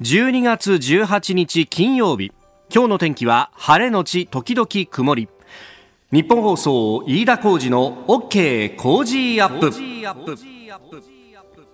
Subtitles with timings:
[0.00, 2.30] 12月18日金曜日。
[2.72, 5.28] 今日の天気は晴れのち時々曇り。
[6.12, 9.72] 日本放送飯田浩二の OK 工事アップ。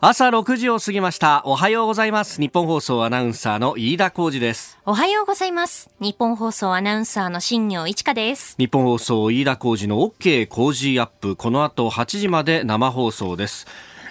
[0.00, 1.42] 朝6時を過ぎました。
[1.44, 2.40] おはようございます。
[2.40, 4.78] 日本放送アナウンサーの飯田浩二です。
[4.86, 5.90] おはようございます。
[6.00, 8.56] 日本放送アナウンサーの新業一華です。
[8.56, 11.36] 日本放送飯田浩二の OK 工事アップ。
[11.36, 13.66] この後8時まで生放送です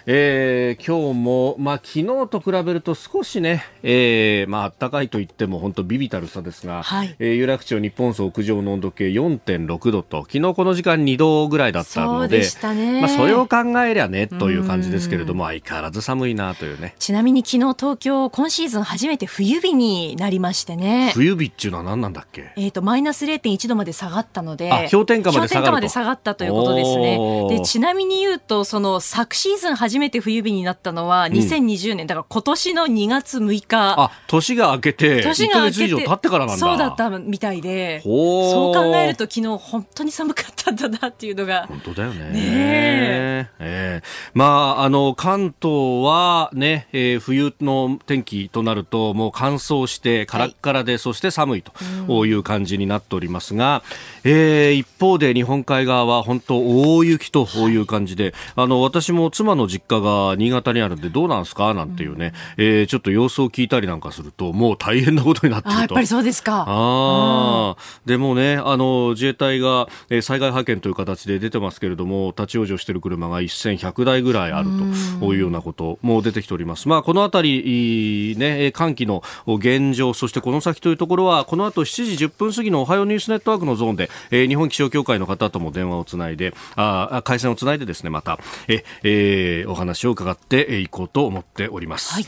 [0.06, 16.96] えー、今日も、まあ、昨日と比べると少しね、えー、まあ、暖かいと言っても本当ビビたる差ですが、はい、えー、有楽町日本総屋上の温度計4.6度と、昨日この時間2度ぐらいだったので、そね、まあ、それを考えりゃね、という感じですけれども、相変わらず寒いなというね。
[17.00, 21.12] ちなみに昨日東京、今シーズン初めて冬日になりましてね。
[21.14, 22.52] 冬日っていうのは何なんだっけ？
[22.58, 27.48] えっ、ー、と、マイナス0.1度まで下がったので、氷点下まで下がまで下がったということですね。
[27.50, 33.96] で、ちなみに言うと、その昨シーズン初めて冬日になったのは2020年、うん、だから今年の2月6日。
[33.98, 36.68] あ年が明けて年が明けて以上経ってからなんだ。
[36.68, 38.02] そうだったみたいで。
[38.02, 41.68] そう考えると昨日本当に寒かったんだなっていうのが。
[41.68, 42.30] 本当だよね。
[42.32, 43.94] ねえ。
[44.02, 44.02] ー、
[44.34, 44.46] ま
[44.80, 53.84] ああの関東はね、えー、冬の天気となるともう乾燥してカラッカラで、はい、そして寒いという感じになっておりますが、
[54.24, 56.60] うん、えー、一方で日本海側は本当
[56.96, 61.74] 大雪という感じで、はい、あの私も妻の実家が新潟にあるんでどうなんですか？
[61.74, 65.80] なんていうね、うん、えー、ちょっと様子を聞いたりなんかするともう大変なことになってると。
[65.80, 66.66] やっぱりそうですか。
[66.68, 74.70] あ、うん、でもねあの自衛隊が、えー、災害派遣という形で出てますけれども立ち往生している車が1100台ぐらいある
[75.20, 92.14] というようなことも出てきております、まあ、このあたり、ね、寒気の現状そしてこの先というところはこの後7時10分過ぎのおはようニュースネットワークのゾーンで、えー、日本気象協会の方とも電話をつないであ回線をつないでですねまたえ、えー、お話を伺っていこうと思っております。
[92.14, 92.26] はい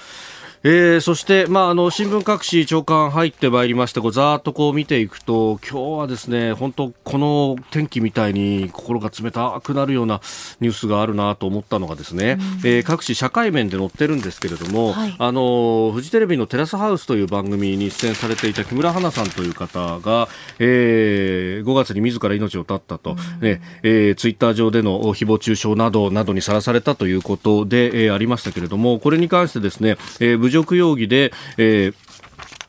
[0.67, 10.21] えー、そして、まあ、あの新聞各紙長官入ってまいりましてこうざーっとこう見ていくと今日はですね本当この天気みたいに心が冷たくなるような
[10.61, 20.27] ニュースがあるなと思ったのがですね、えー、各紙社会面で載ってるんですけれども、はい、あのフジテレビのテラスハウスという番組に出演されていた木村花さんという方が、
[20.57, 31.95] えー、5月に自ら命を絶ったと、ねえー、ツイッター上での誹謗中傷などなどにさらされたということで、えー、ありましたけれどもこれに関してですね、えー辱容疑で、えー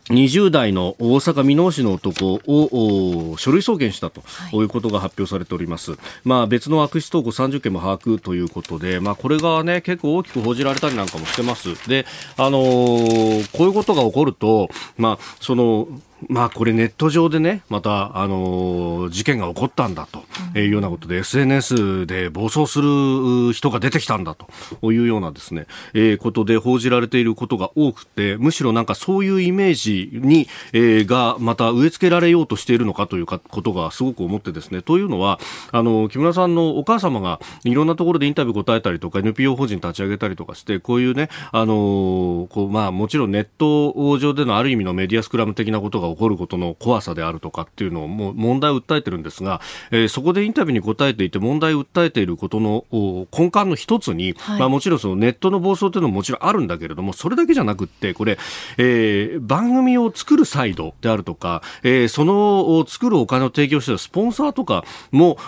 [0.09, 4.23] 20代の大阪箕面市の男を書類送検したと
[4.63, 5.93] いうことが発表されております。
[5.93, 11.89] はい、まあ別の悪質投稿30件も把握ということで、まあこれがね結構大きく報じられたりなんかもしてます。
[11.89, 15.89] で、あのー、こういうことが起こると、まあその
[16.29, 35.39] まあこれネット上でね、また、あのー、事件が起こったんだというようなことで、うん、SNS で暴走する人が出てきたんだというようなですね、えー、ことで報じられていることが多くて、むしろなんかそういうイメージに、えー、がまた植え付けられようとしているのかというかことがすごく思ってですね、というのは、
[35.73, 58.39] あの、木村さんのお母様がいろんなところでインタビュー答えたりとか、NPO 法人立ち上げたりとかして、こういうね、あのこう、まあもちろんネット上でのある意味のメディアスクラム的なことが起こることの怖さであるとかっていうのをもう問題を訴えてるんですが、えー、そこでインタビューに答えていて問題を訴えていることの根幹の一つに、はい、まあ、もちろんそのネットの暴走というのももちろんあるんだけれどもそれだけじゃなくってこれ、
[58.79, 65.39] えー、番組を作るサイドであるとか、えー、その作るお金を提供しているスポンサーとかも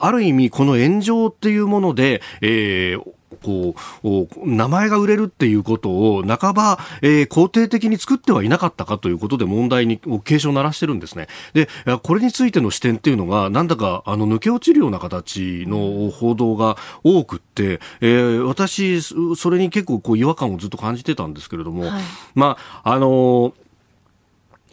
[0.00, 3.12] ある意味この炎上っていうもので、えー
[3.42, 11.28] こう、名前が売れるっていうことを半ば、えー、肯定的に作ってはいなかったかということで問題に警鐘を鳴らしてるんですね。
[11.54, 11.68] で、
[12.02, 22.02] これについての視点っていうのが、なんだか、あの、抜け落ちるような形の報道が多くって、えー、私、それに結構こう違和感をずっと感じてたんですけれども、はい、
[22.34, 23.54] まあ、あの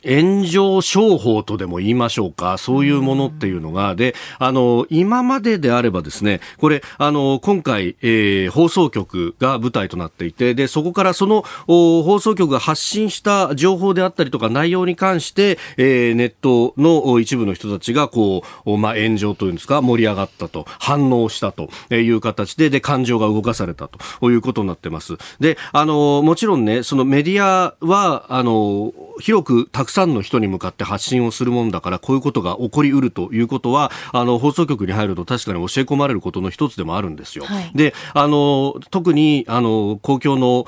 [0.06, 25.18] 炎上商法とでも言いましょうか、そういうものっていうのが、で、あの、今までであればですね、これ、あの、今回、えー、放送局が舞台となっていて、で、そこからその放送局が発信した情報であったりとか内容に関して、えー、ネットの一部の人たちが、こう、まあ、炎上というんですか、盛り上がったと、反応したという形で、で、感情が動かされたということになってます。
[25.40, 37.46] で、あの、もちろんね、そのメディアは、あの、広くたくさんの人に向かって発信をするもんだからこういうことが起こりうるということはあの放送局に入ると確かに教え込まれることの一つでもあるんですよ。
[37.46, 40.66] はい、であの特にあの公共の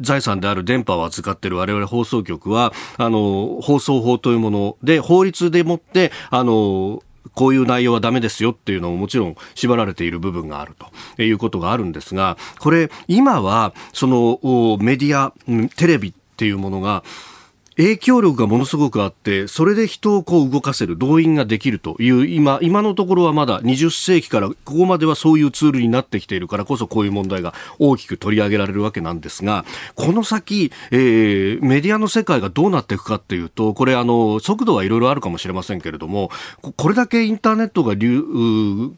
[0.00, 7.02] 財産である電波を扱っている我々放送局はあの放送法というもので法律でもってあの
[7.34, 10.74] こういう内容はダメですよっていうのももちろん縛られている部分がある
[11.16, 14.38] ということがあるんですが、これ今はその
[14.80, 15.32] メディア、
[15.76, 17.04] テレビっていうものが
[17.76, 36.30] 影響力がものすごくあって、それで人をこう動かせる、動員ができるという、今、今のところはまだ20世紀からここまではそういうツールになってきているからこそこういう問題が大きく取り上げられるわけなんですが、この先、えー、メディアの世界がどうなっていくかっていうと、これあの、速度はいろいろあるかもしれませんけれども、
[36.76, 38.22] これだけインターネットが流、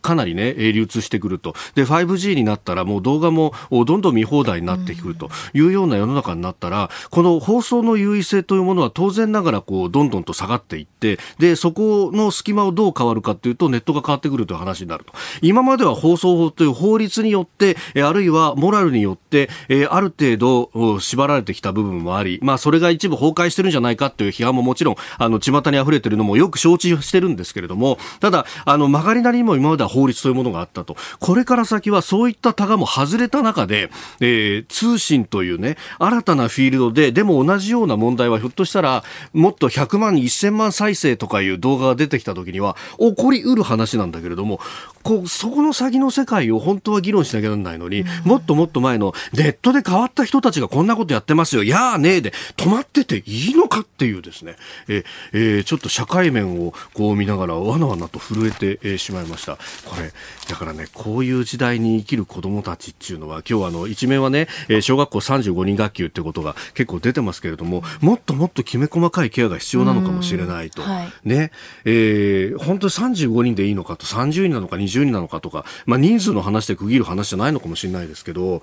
[0.03, 1.55] かなりね、流通してくると。
[1.75, 15.13] で、5G になったらもう動画もどんどん見放題になってくるというような世の中になったら、この放送の優位性というものは当然ながらこうどんどんと下がっていってでそこの隙間をどう変わるかというとネットが変わってくるという話になると。
[15.43, 19.49] 今までは放送法という法律によってあるいはモラルによって
[19.91, 30.97] ある程度縛られてきた部分もあり、まあ、それが一部崩壊してるんじゃないかという批判ももちろんあの巷に溢れてるのもよく承知してるんですけれどもただあの曲がりなりにも今までは法律というものがあったと。
[31.21, 33.91] これから先はそういったタガも外れた中で、
[34.21, 44.61] えー、通信というね新たなフィールドででも同じような問題はひょっとしたらもっと100万、1000万再生とかいう動画が出てきた時には起こりうる話なんだけれども
[45.03, 54.57] こうそこの先の世界を本当は議論しなきゃならないのに、もっともっと前のネットで変わった人たちがこんなことやってますよ、やあねえで止まってていいのかっていうですね、
[54.89, 59.57] ええー、ちょっと社会面をこう見ながらわなわなと震えて、えー、しまいました。
[59.85, 60.13] これ
[60.49, 71.51] だからねこういう時代に生きる子どもたちっていうのは今日はあの一面はね、えー、小学校35人学級ってことが結構出てますけれどももっともっときめ細かいケアが必要なのかもしれないと、はい、ね。
[71.85, 78.61] えー、本当に35人でいいのかと30人なのか20人なのかとか、まあ、人数の話で区切る話じゃないのかもしれないですけどいや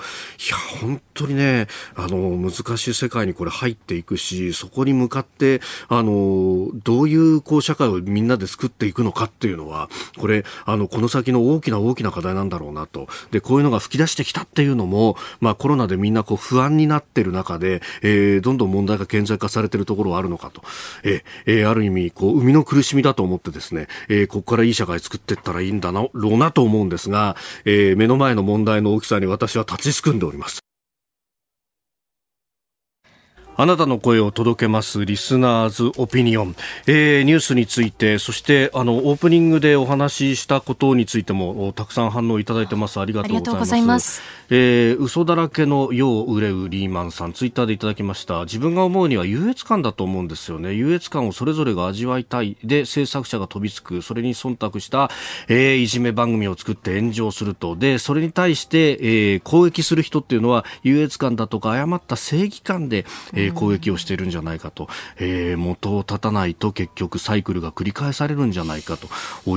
[0.82, 13.08] 本当にねあの難しい世界にこれ入っていくしそこに向かってあのどういうこう社会をみんなで作っていくのかっていうのはこれあのこの先の大きな大きな課題なんだろうなと。
[13.32, 20.62] でこういうのが吹き出してきたっていうのも、まあ、コロナでみんなこう不安になってる中で、えー、どんどん問題が顕在化されてるところはあるのかと、
[21.04, 27.36] えー、ある意味こう生みの苦しみだと思ってですね、えー、ここからいい社会作っていったらいいんだなろうなと思うんですが、
[27.66, 30.65] えー、目の前の問題の大きさに私は立ちすくんでおります。
[33.58, 36.58] あなたの声を届けますリスナーズオピニオン、
[36.88, 43.00] えー、ニュースについてそしてあのオープニングでお話ししたことについてもたくさん反応いただいてます。
[43.00, 44.22] ありがとうございます。
[44.50, 47.34] えー、嘘だらけの世を憂うリーマンさん。
[47.34, 48.42] ツイッターでいただきました。
[48.42, 50.74] 自分が思うには優越感だと思うんですよね。
[50.74, 52.58] 優越感をそれぞれが味わいたい。
[52.62, 54.02] で制作者が飛びつく。
[54.02, 55.10] それに忖度した、
[55.48, 57.78] えー、いじめ番組を作って炎上すると。
[57.78, 64.88] でそれに対して、えー、攻撃する人っていうのは優越感だとか誤った正義感で、えーえー、攻撃をしているんじゃないかと、
[65.18, 69.08] えー、元を絶たないと結局サイクルが繰り返されるんじゃないかと。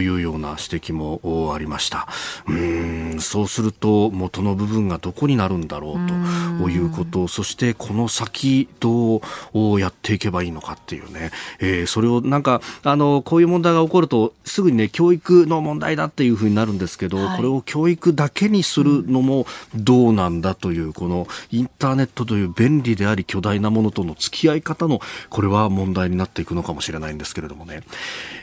[0.00, 2.08] いうような指摘もありました。
[2.46, 6.68] うんそうすると元の部分がどこになるんだろうと。
[6.68, 7.28] いうこと。
[7.28, 9.22] そしてこの先ど
[9.54, 11.30] うやっていけばいいのかっていうね、
[11.60, 27.82] えー、それをなんかあのこういう問題が起こるとすぐにね教育の問題だっていうふうになるんですけど、はい、これを教育だけにするのもどうなんだというこのインターネットという便利であり巨大なものとの付き合い方のこれは問題になっていくのかもしれないんですけれどもね。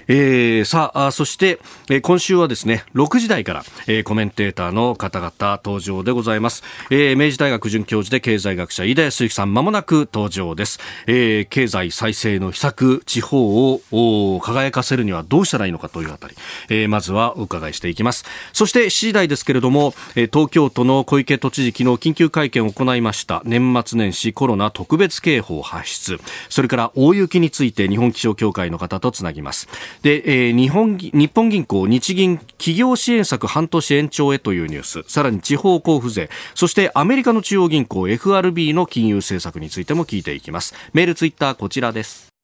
[0.07, 1.59] えー、さあ、そして、
[1.89, 6.63] えー、今週はですね、6時台から、えー、コメンテーターの方々登場でございます。
[6.91, 10.79] えー、明治大学准教授で経済学者、飯田康之さん、まもなく登場です。
[11.07, 16.35] えー、経済再生の秘策、地方を輝かせるにはどうしたらいいのかというあたり、
[16.69, 18.25] えー、まずはお伺いしていきます。
[18.53, 23.41] そして7時台ですけれども、えー、東京都の小池都知事、昨日緊急会見を行いました。
[23.43, 26.19] 年末年始コロナ特別警報発出。
[26.49, 29.67] それから大雪について日本気象協会の方とつなぎます。
[30.01, 40.73] で、えー、日本日本銀行、日銀企業支援策半年延長へというニュース、さらに地方交付税、そしてアメリカの中央銀行 FRB の金融政策についても聞いていきます。
[40.93, 42.34] メール、ツイッター、こちらです。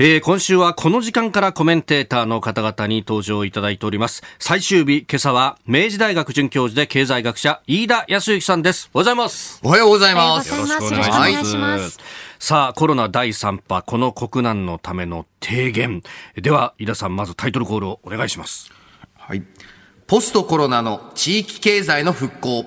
[0.00, 4.22] えー、今週はこの時間からコメンテーターの方々に登場いただいております。
[4.38, 8.90] 最終日、今朝は明治大学准教授で経済学者、飯田康之さんです。
[8.94, 9.60] おはようございます。
[9.64, 10.54] おはようございます。
[10.54, 11.98] よろしくお願いします。
[12.38, 16.04] さあ、コロナ第3波、この国難のための提言。
[16.36, 18.70] では、飯田さん、まずタイトルコールをお願いします。
[19.16, 19.42] はい。
[20.06, 22.66] ポストコロナの地域経済の復興。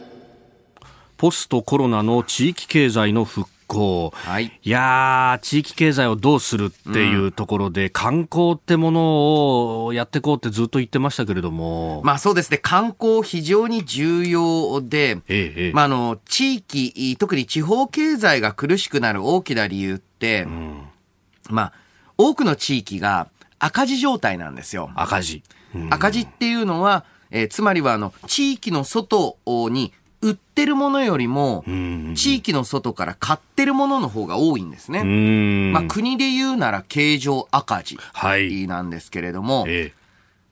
[1.15, 12.01] ポストコロナの地域経済の復興、はい、いや地域経済をどうするっていうところで、うん、観光ってものをやっていこうってずっと言ってましたけれども。
[12.03, 20.81] まあそうですね、観光非常に重要で、ええ、まああの、地域、特に地方経済が苦しくなる大きな理由って、うん、
[21.49, 21.73] まあ、
[22.17, 24.91] 多くの地域が赤字状態なんですよ。
[24.95, 25.43] 赤字。
[25.73, 29.37] うん、赤字っていうのは、えー、つまりはあの、地域の外
[29.69, 31.63] に売ってるものよりも、
[32.15, 35.03] 地域の外から買ってるものの方が多いんですね。
[35.73, 37.99] まあ、国で言うなら経常赤字
[38.67, 39.93] なんですけれども、はいええ、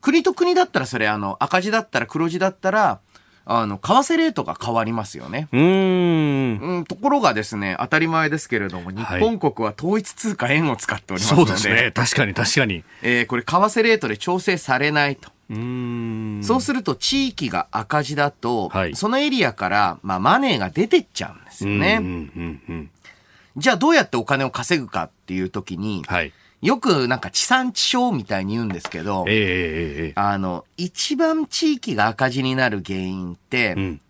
[0.00, 3.00] 国と国だったらそれあの赤字だったら黒字だったら、
[3.46, 5.48] あの、為替レートが変わりますよね。
[5.52, 6.84] うん。
[6.86, 11.90] ところがですね、当たり前ですけれども、日本国は統一通貨円を使っておりますので、はい、そうですね。
[11.92, 12.84] 確かに確かに。
[13.02, 15.30] えー、これ、為替レートで調整されないと。
[15.50, 22.88] そうすると地域が赤字だと、はい、そのエリアから、まあ、マネーが出てっちゃうんですよね。
[23.56, 34.00] じゃあどうやってお金を稼ぐかっていう時に、はい、よくなんか地産地消みたいに言うんですけど、えー、あの、一番地域が赤字になる原因って、うん、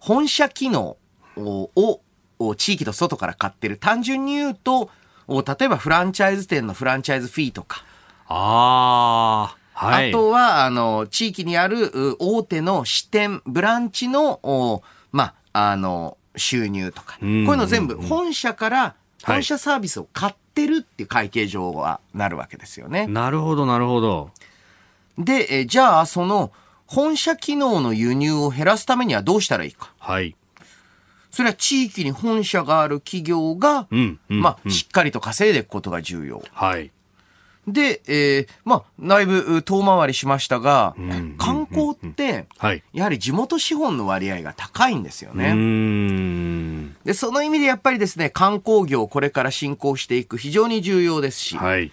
[0.00, 0.96] 本社機能
[1.36, 2.00] を
[2.38, 3.76] を地域の外から買ってる。
[3.76, 4.90] 単純に言うと、
[5.28, 7.84] 例えばフランチャイズ店のフランチャイズフィーとか。
[8.26, 9.61] ああ。
[9.74, 17.14] はい、あとは、あの、地域にある大手の支店、ブランチの、まあ、あの、収入とか。
[17.18, 23.06] こういうの全部、本社から、本社サービスを買ってるっていう会計上はなるわけですよね。
[23.06, 24.30] なるほど、なるほど。
[25.18, 26.52] で、えじゃあ、その、
[26.86, 29.92] 本社機能の輸入を減らすためにはどうしたらいいか。
[29.98, 30.36] はい。
[31.30, 36.42] それは地域に本社がある企業が、うんうん、まあ、しっかりと稼いでいくことが重要。
[36.52, 36.92] はい。
[37.66, 46.92] で、えー、まあ、だいぶ遠回りしましたが、うん、観光って、はい、やはり地元資本の割合が高いんですよね。
[47.04, 51.92] で、その意味でやっぱりですね、観光業これから進行していく非常に重要ですし、はい、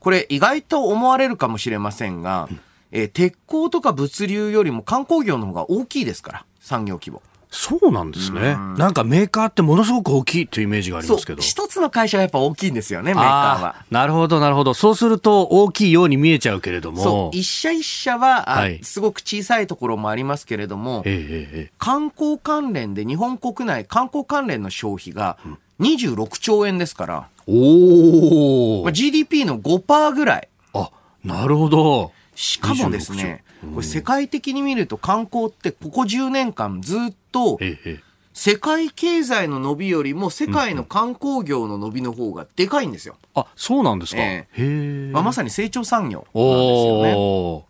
[0.00, 2.48] これ意外と思われるかもしれませんが、
[2.90, 7.22] えー、鉄鋼とか物流よりも観光業の方が大きいですから、産業規模。
[7.54, 8.54] そうなんですね。
[8.54, 11.42] んなんかメーカーってものすごく大きいというイメージがありますけど。
[11.42, 13.76] 一つの会社がやっぱ大きいんですよね、メーカーは。
[13.90, 14.72] なるほど、なるほど。
[14.72, 17.02] そうすると大きいように見えちゃうけれども。
[17.02, 25.36] そう、一社一社は、はい、すごく小さいところもありますけれども、ええ、観光関連で日本国内観光関連の消費が
[25.78, 30.48] 26兆円ですから、おお、まあ、GDP の5%ぐらい。
[30.72, 30.90] あ、
[31.22, 32.12] なるほど。
[32.34, 33.44] しかもですね、
[33.74, 38.00] これ世界的に見ると観光ってここ10年間ずっと、ええ
[38.34, 43.16] 世界経済の伸びよりも世界の観光業の伸びの方がでかいんですよ。
[43.34, 44.22] あ、そうなんですか？
[44.22, 47.64] えー、まあ、まさに成長産業なんですよね。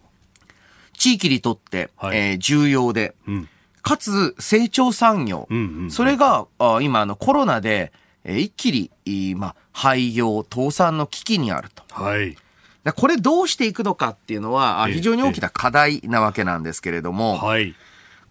[0.96, 3.48] 地域にとって、はい、えー、重要で、うん、
[3.82, 5.48] かつ成長産業。
[5.50, 7.92] うんうんうん、それがあ今あのコロナで、
[8.22, 11.82] えー、一気に、まあ、廃業、倒産の危機にあると。
[11.90, 12.36] はい。
[12.94, 17.74] これどうしていくのかっていうのは非常に大きな課題なわけなんですけれども、はい、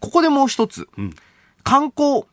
[0.01, 1.15] ここでもう一つ、うん
[1.63, 2.23] 観光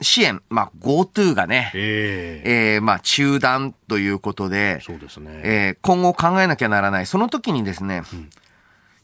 [0.00, 5.40] 支援、まあ、GoTo がね、えー、えー、まあ、中断ということで、そうですね。
[5.44, 7.06] えー、今後考えなきゃならない。
[7.06, 8.30] その時にですね、うん、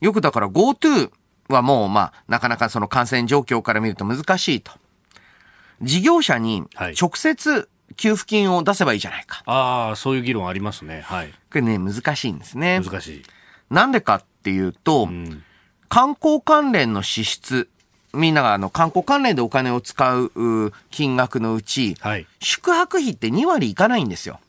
[0.01, 1.11] よくだから GoTo
[1.49, 4.73] はもう、まあ、なかなかその感染状況から見ると難しいと。
[5.83, 6.63] 事業者に
[7.01, 9.43] 直接給付金を出せばいいじゃないか。
[9.47, 9.57] はい、
[9.89, 11.03] ああ、そういう議論ありますね。
[11.05, 11.31] はい。
[11.31, 12.81] これね、難しいんですね。
[12.81, 13.23] 難しい。
[13.71, 15.43] なんでかっていうと、うん、
[15.89, 17.69] 観光関連の支出
[18.15, 24.41] みんながあの観光関連でお金を使う金額のうち、はい、宿泊費って2割いかないんですよ。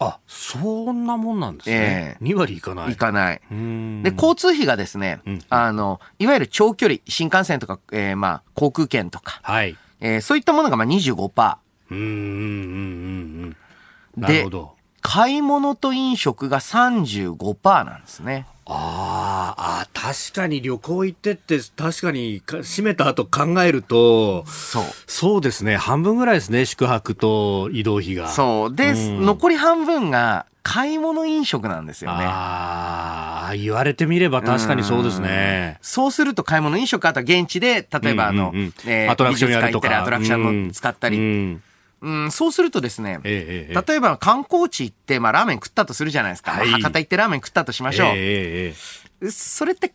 [0.00, 2.16] あ、そんなもんなんですね。
[2.20, 2.92] えー、2割いかない。
[2.92, 3.40] いかない。
[4.02, 9.76] で、交通費がですね、うん、あの、いわゆる長距離、新幹線とか、えー、まあ、航空券とか、はい。
[10.00, 11.56] えー、そういったものがまあ25%。
[11.90, 13.56] うん、うん、うん、
[14.16, 14.20] うん。
[14.20, 14.74] なるほど。
[15.00, 18.46] 買い物と飲食が35%なんですね。
[18.66, 24.84] ああ、確かに旅行行ってって確かに閉めた後考えると、そう。
[25.06, 25.76] そうですね。
[25.76, 26.64] 半分ぐらいですね。
[26.64, 28.28] 宿泊と移動費が。
[28.28, 28.74] そう。
[28.74, 32.24] で、うん、残り半分が買い物飲食なんですよね。
[32.24, 35.78] ああ、言われてみれば確かにそうですね。
[35.82, 40.00] うそうすると買い物飲食、あと現地で、例えばあの、うんうんうんえー、アトラクションやるとか。
[40.00, 41.18] アトラクションの使ったり。
[41.18, 41.62] うんうん、
[42.30, 46.52] そうするとですね、ええ、例えば観光地行って、まあラーメン食ったとするじゃないですか。
[46.52, 48.08] はい、博多行ってラーメン食ったとしましょう。
[48.14, 48.74] え、
[49.30, 49.92] それって、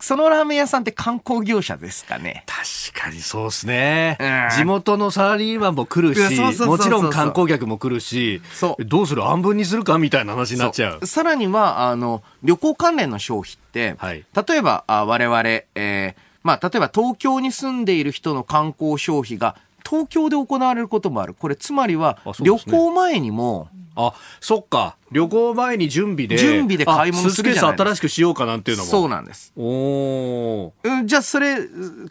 [0.00, 2.44] そのラーメン屋さんって観光業者ですかね。
[2.46, 8.84] 確かにそうですね、うん、地元のサラリーマンも来るし、もちろん観光客も来るし、そう。
[8.84, 9.22] どうする？
[9.22, 11.06] 半分にするかみたいな話になっちゃう。
[11.06, 16.14] さらには、あの、旅行関連の消費って、はい、例えば、あ我々、えー、
[16.44, 21.34] まあ、例えば東京に住んでいる人の観光消費が東京で行われることもある。
[21.34, 24.96] これ、つまりは、旅行前にも、あ、そっか。
[25.10, 26.38] 旅行前に準備で。
[26.38, 27.84] 準備で買い物するじゃないですか。
[27.90, 28.90] 新しくしようかなんていうのも。
[28.90, 29.52] そうなんです。
[29.56, 30.72] お
[31.04, 31.56] じゃあ、それ、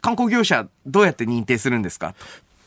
[0.01, 2.13] 観光業者、どうやって認定するんですか？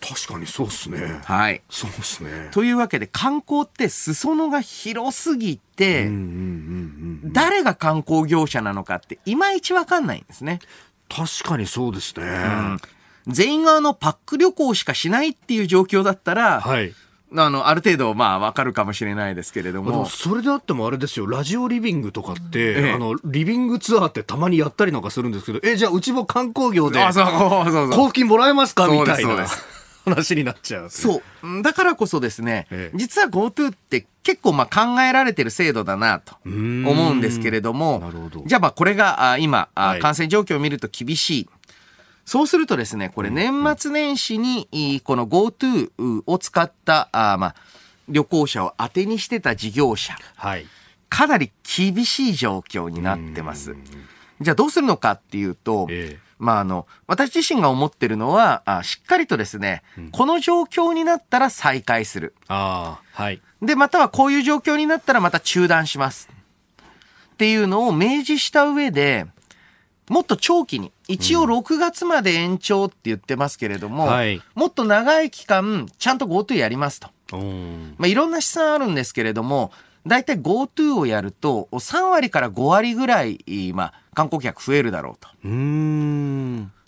[0.00, 1.20] 確かにそうっすね。
[1.24, 1.60] はい。
[1.68, 2.48] そうっすね。
[2.52, 6.08] というわけで、観光って裾野が広すぎて、
[7.24, 10.60] 誰が観光業者なのかって、いまいちわかんないんですね。
[11.10, 12.24] 確かにそうですね。
[12.24, 12.78] うん
[13.26, 16.94] 全員があのパック旅行しかしないっていう状況だったら、はい、
[17.36, 20.06] あの、ある程度、まあ、わかるかもしれないですけれども。
[20.06, 28.88] それであってもあれですよ、ラジオリビングとかって、ええ、あの、リビングツアーってたまにやったりなんかするんですけど、え、じゃあうちも観光業で、交付金もらえますか？
[28.88, 29.46] みたいな。
[30.02, 31.62] 話になっちゃう、そう。
[31.62, 38.42] だからこそですね、ええ、実は GoTo って結構まあ考えられてる制度だなと思うんですけれども、ど。
[38.46, 41.48] じゃあまあこれが今、はい、感染状況を見ると厳しい。
[42.30, 47.54] そうするとですね、これ年末年始に、この GoTo を使った、あまあ、
[48.08, 50.66] 旅行者を当てにしてた事業者、はい、
[51.08, 53.74] かなり厳しい状況になってます。
[54.40, 62.36] じゃあどうするのかっていうと、えー、まああの、私自身が思ってるのは、あしっかりとですね、うん、この状況になったら再開する。
[62.46, 63.42] あはい。
[63.60, 66.28] で、またはこういう状況になったらまた中断します。
[67.32, 69.26] っていうのを明示した上で、
[70.10, 77.10] もっと長期に、一応6月まで延長って言ってますけれども、うんはい、もっと長い期間、ちゃんと GoTo やりますと。
[77.96, 79.70] まあ、いろんな試算あるんですけれども、
[80.04, 85.28] 大体 GoTo をやると、3割から5割ぐらい、まあ、観光客増えるだろうと。
[85.44, 85.48] う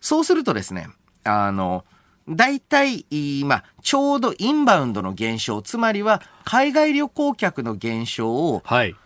[0.00, 0.88] そうするとですね、
[1.22, 1.84] あの、
[2.28, 3.06] 大体、
[3.44, 8.96] まあ、ちょうどインバウンドの減少、つまりは海外旅行客の減少を、はい、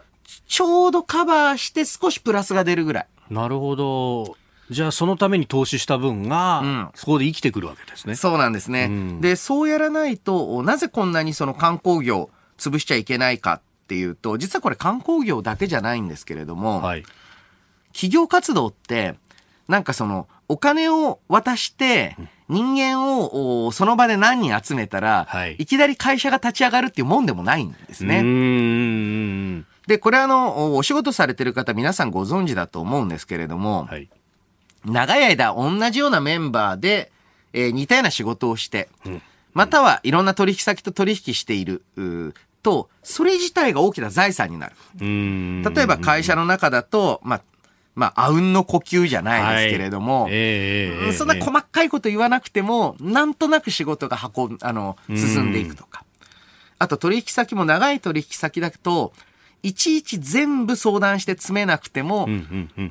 [0.48, 3.06] ちょうどカバーして少しプラスが出るぐらい。
[3.30, 4.36] なるほど。
[4.70, 8.16] じゃあそのために投資した分が、うん、そこで生きてくるわけですね。
[8.16, 8.86] そうなんですね。
[8.86, 17.04] うん、で、そうやらないと、なぜこんなにその観光業潰しちゃいけないかっていうと、実はこれ観光業だけじゃないんですけれども、はい、
[17.92, 19.14] 企業活動って、
[19.68, 22.16] なんかその、お金を渡して、
[22.48, 28.22] 人間をその場で何人集めたら、はい、いきなり会社が立ち上がるっていうもんでもないんですね。
[29.86, 34.08] で、これあの、お仕事されてる方皆さんご存知だと思うんですけれども、はい、
[34.84, 37.12] 長い間同じようなメンバーで、
[37.52, 39.22] えー、似たような仕事をして、うん、
[39.54, 41.82] またはいろんな取引先と取引している、
[42.62, 44.74] と、それ自体が大きな財産になる。
[44.98, 47.42] 例えば会社の中だと、まあ、
[47.94, 50.32] まあ、あうんの呼吸じゃないですけれども、はい。
[50.34, 56.04] えー、そんな細かいこと言わなくても、なんとなく仕事が運あの、進んでいくとか。
[56.78, 59.12] あと取引先も長い取引先だと、
[59.66, 62.28] いちいち全部相談して詰めなくても、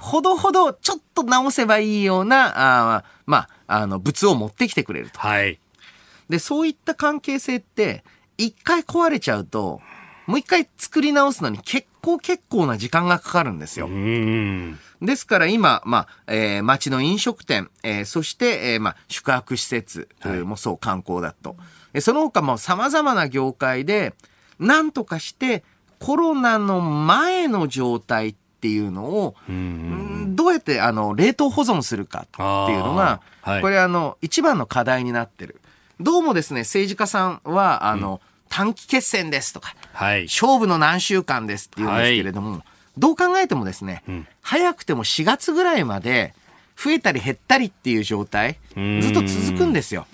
[0.02, 5.18] ほどほどちょっと直せばいいような、あまあ、あの、物を持ってきてくれると。
[5.20, 5.58] はい。
[6.28, 8.04] で、そういった関係性って、
[8.38, 9.80] 一回壊れちゃうと、
[10.28, 13.88] もう一回作り直すのに結構結構な時間がかかるんですよ。
[15.02, 20.10] ですから今、まあ、えー、街の飲食店、えー、そして、えー、まあ、宿泊施設
[20.44, 21.56] もそう、観光だと。
[21.94, 24.14] えその他も様々な業界で、
[24.60, 25.64] なんとかして、
[26.00, 32.42] コロナの前の状態っていうのを、どうやってあの冷凍保存するかって
[32.74, 35.60] いうのが、はい、これあの一番の課題になってる。
[36.00, 42.62] どうもですね、政治家さんは、あの、うん、短期決戦ですとか、はい、勝負の何週間ですって言うんですけれども、はい、
[42.98, 46.34] どう考えてもですね、うん、早くても4月ぐらいまで
[46.76, 50.06] 増えたり減ったりっていう状態、ずっと続くんですよ。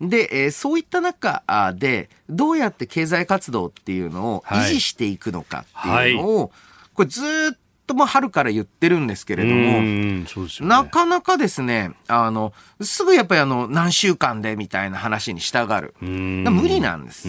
[0.00, 1.42] で、えー、そういった中
[1.74, 6.50] で、どうやって経済活動っていうのを維持していくのかっていうのを、はい、
[6.94, 7.22] これず
[7.54, 10.24] っとも春から言ってるんですけれども、ね、
[10.60, 15.94] なかなかですね、あの、すぐやっぱりあの、何週間でみたいな話に従う。
[16.04, 17.28] 無理なんです。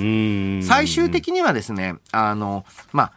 [0.68, 3.12] 最終的にはですね、あの、まあ、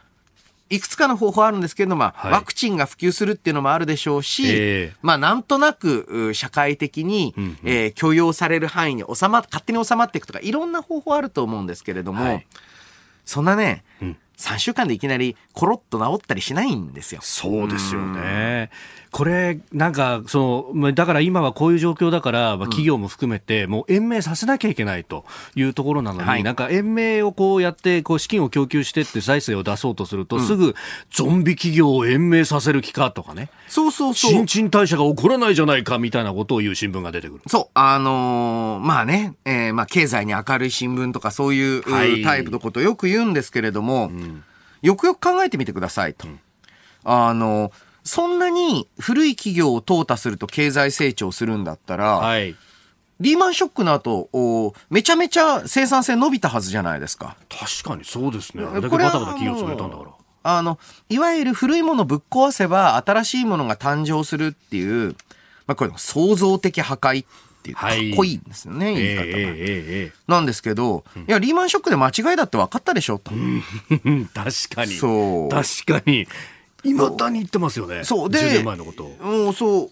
[0.69, 12.47] いくつかの方法あるんですけれども、まあ、ワクチンが普及するっていうのもあるでしょうし、えー、まあ、なんとなく、社会的に、うんうん、えー、許容される範囲に収ま、勝手に収まっていくとか、いろんな方法あると思うんですけれども、はい、
[13.25, 14.17] そんなね、うん。
[14.39, 17.19] 3週間でいきなりコロッと治ったりしないんですよ。
[17.21, 18.71] そうですよね。
[19.11, 30.75] これ、なんか、その、だから今はこういう状況だから、まあ、企業も含めて、もう延命させなきゃいけないというところなのに、はい、なんか延命をこうやって、こう資金を供給してって財政を出そうとすると、うん、すぐ
[31.11, 33.49] ゾンビ企業を延命させる気かとかね。
[33.67, 34.31] そうそうそう。
[34.31, 37.41] 新陳代謝が起こらないじゃないかみたいなことを言う新聞が出てくる。
[37.47, 37.67] そう。
[37.73, 44.43] あのー、まあね、えー、まあ経済に明るい新聞とかそういう、はい、タイプのことをよく言うんですけれども、うん
[44.81, 46.27] よくよく考えてみてくださいと。
[46.27, 46.39] うん、
[47.03, 47.71] あの、
[48.09, 52.55] そんなに古い企業を淘汰すると経済成長するんだったら、はい、
[53.19, 57.37] リーマンショックの後、おめちゃめちゃ生産性伸びたはずじゃないですか。
[57.47, 58.63] 確かにそうですね。
[58.63, 60.09] あれだけバタバタ企業潰れたんだから。
[60.41, 65.15] あの、いわゆる古いものぶっ壊せば新しいものが誕生するっていう、
[65.67, 67.27] まあこれ創造的破壊っ
[67.61, 69.55] ていうかっこいいんですよね、はい、言い方が、えー
[70.07, 73.31] えー、なんですけど、いやリーマンショックで間違いだって分かったでしょと。
[74.33, 74.95] 確かに。
[74.95, 75.49] そう。
[75.49, 76.27] 確かに
[76.83, 78.03] いまだに言ってますよね。
[78.03, 78.29] そう。
[78.29, 79.03] で10年前のこと。
[79.23, 79.89] もうそう。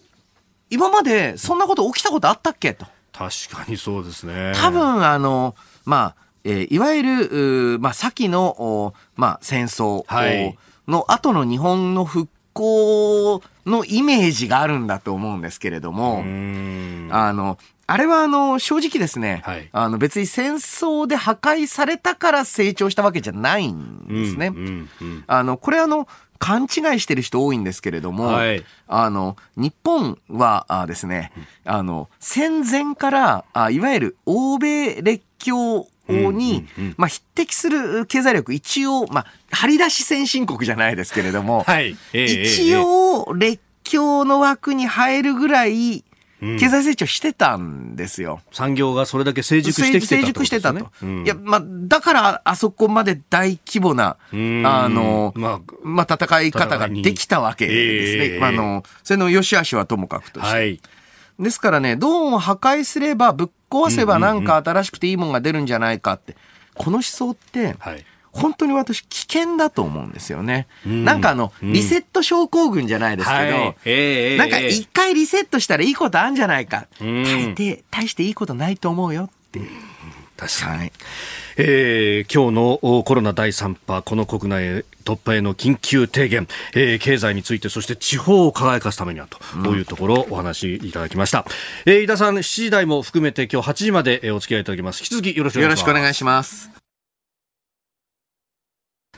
[0.70, 2.86] 今までそんなこと起きたことあったっけと。
[3.12, 4.52] 確かにそうですね。
[4.54, 10.04] 多分、あの、まあ、えー、いわゆる、まあ、先の、まあ、戦争
[10.86, 17.58] の後の日本の復興のイメージがあるんだと思うんですけれども、あの、
[17.90, 24.52] あれはあの、正直ですね、はい、あの別に戦争で破壊されたから成長したわけじゃないんですね。
[25.26, 26.06] あの、これあの、
[26.38, 31.32] 勘違いしてる人多いんですけれども、はい、あの、日本はあですね、
[31.64, 41.96] あの、戦前からあ、いわゆる欧米列強に、まあ、匹敵する経済力、一応、まあ、張り出し先進国じゃないですけれども、はい。
[42.12, 46.04] えー、一応、列強の枠に入るぐらい、
[46.40, 48.40] 経済成長してたんですよ。
[48.52, 50.88] 産業がそれだけ成熟してきてた、ね、成熟してたと。
[51.02, 57.72] うん、いや、まあ、だからあそこまで大規模な、あの、まあ、まあ、戦い方ができたわけで
[58.06, 58.36] すね。
[58.36, 60.52] えー、あの、それの良し悪しはともかくとして。
[60.52, 60.80] はい、
[61.40, 66.36] ですからね、ドーンを破壊すれば、ぶっ壊せばなんか新しくていいもんが出るんじゃないかって。
[66.74, 70.66] この思想って、はい本当に私危険だと思うんですよね。
[70.86, 76.86] うん、なんかあの、リセット症候群じゃないですけど、はいえー、なんか一回リセットしたらいいことあるんじゃないか。
[77.00, 79.68] うん、大抵、大していいことないと思うよっていう。
[80.36, 80.78] 確かに。
[80.78, 80.92] はい、
[81.56, 91.44] えー、今日のコロナ第3波、この国内突破への緊急提言、えー、経済について、そして地方を輝かすためにはと、こういうところをお話しいただきました。
[91.86, 95.00] えー、井田さん、7時台も含めて今日8時までお付き合いいただきます。
[95.00, 95.88] 引き続きよろしくお願いします。
[95.88, 96.70] よろしくお願いします。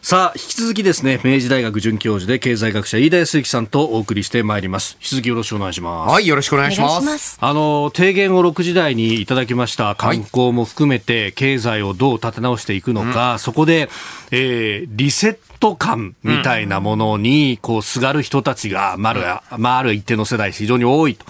[0.03, 4.97] さあ、引き続きですね、明治大学准教授で経済学者飯田康之さんとお送りしてまいります。
[4.99, 6.13] 引き続きよろしくお願いします。
[6.13, 7.37] はい、よろしくお願いします。
[7.39, 13.91] あの、提言を6時台にいただきました観光も含めて経済をどう立て直していくのか、うん、そこで、
[14.31, 19.23] えー、リセット感みたいなものに、こう、すがる人たちが、まる、
[19.59, 21.27] まあ、ある一定の世代非常に多いと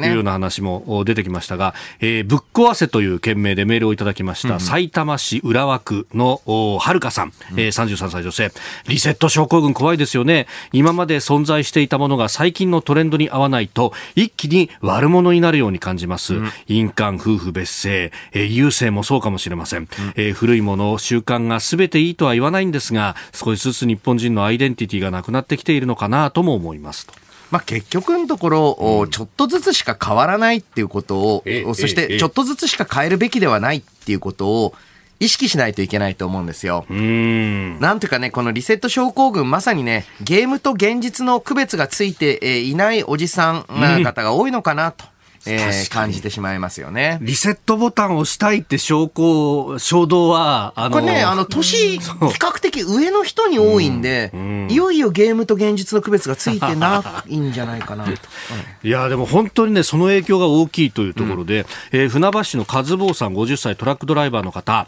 [0.00, 6.40] いうような話も出てきましたが、えー、ぶっ壊せという件名でメールをいただきました、埼玉市浦和区の
[6.78, 8.52] はるかさん、えー、33歳女性、
[8.86, 10.46] リセット症候群怖いですよね。
[10.72, 16.34] 今まで存在していたものが最近のトレンドに合わないと、一気に悪者になるように感じます。
[16.34, 19.80] うん、印鑑、夫婦別姓、えー、郵政もそうかもしれません。
[19.80, 27.14] うん、えー、古いもの、習慣が全ていいとは言わないんですが、少しずつ日本人のアイデンティティがなくなってきているのかなとも思いますと。
[27.50, 34.74] まあ、結局のところ、うん、ちょっとずつしか変わらないっていうことを、そしてちょっとずつしか変えるべきではないっていうことを、
[35.18, 36.86] 意識しないといけないと思うんですよ。
[36.90, 45.04] んなんていうかね、このリセット症候群、まさにね、ゲームと現実の区別がついていないおじさんな方が多いのかなと。
[45.46, 47.18] えー、感じてしまいますよね。
[47.22, 54.40] リセットボタンを押したいって証拠、衝動は、あのこれね、あの、年、比較的上の人に多いんで、うん。
[54.40, 58.12] うん、いよいよゲームと現実の区別がついてないんじゃないかなと。
[58.82, 58.90] い。
[58.90, 64.86] や、でも本当にね、その影響が大きいというところで、うん、えー、船橋市の和坊さん50歳トラックドライバーの方、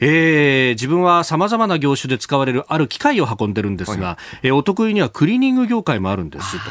[0.00, 6.70] えー、自分は様々な業種で使われるある機械を運んでるんですが、はい、えー、お得意にはクリーニング業界もあるんですと。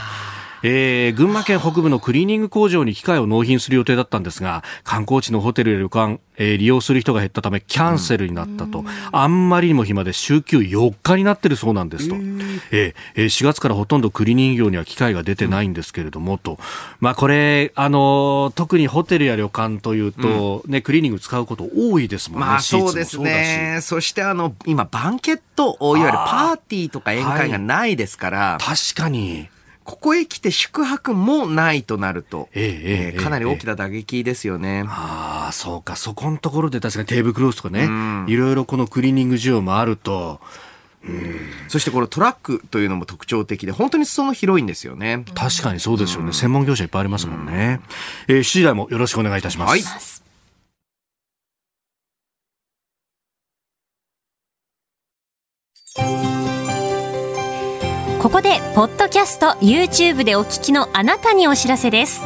[0.64, 12.16] えー、群馬県北部のクリーニング工場に機械を納品する予定だったんですが、観光地のホテルや旅館、えー、利用する人が減ったためキャンセルになったと、うん、あんまりにも暇で週休4日になってるそうなんですと、
[12.72, 16.58] えー、4月からほとんどクリーニング業には機会が出てないんですけれども、うん、と、
[17.00, 22.46] まあ、これ、あの特にホテルや旅館というと、うん、ね、クリーニング使うこと多いですもんね。
[22.46, 23.80] まあ、そうですね。
[23.82, 29.50] そしてあの、今、バンケット、いわゆるパーティーとか宴会がないですから、はい、確かに。
[29.84, 34.86] ここへ来て宿泊もないとなると、えええー、かなり大きな打撃ですよね。
[34.88, 35.96] ああ、そうか。
[35.96, 37.88] そこのところで確かにテーブルクロスとかね、
[38.28, 40.40] いろいろこのクリーニング需要もあると、
[41.06, 41.36] うん、
[41.68, 45.26] そしてこのトラックというのも特徴的で、本当に裾野広いんですよね。
[45.36, 46.28] 確かにそうですよね。
[46.28, 47.82] うん、専門業者いっぱいありますもんね。
[48.30, 49.70] うん、えー、7時台もよろしくお願いいたします。
[49.70, 50.23] はい
[58.24, 62.22] ここでポッドキャスト YouTube でお聞きのあなたにお知らせです。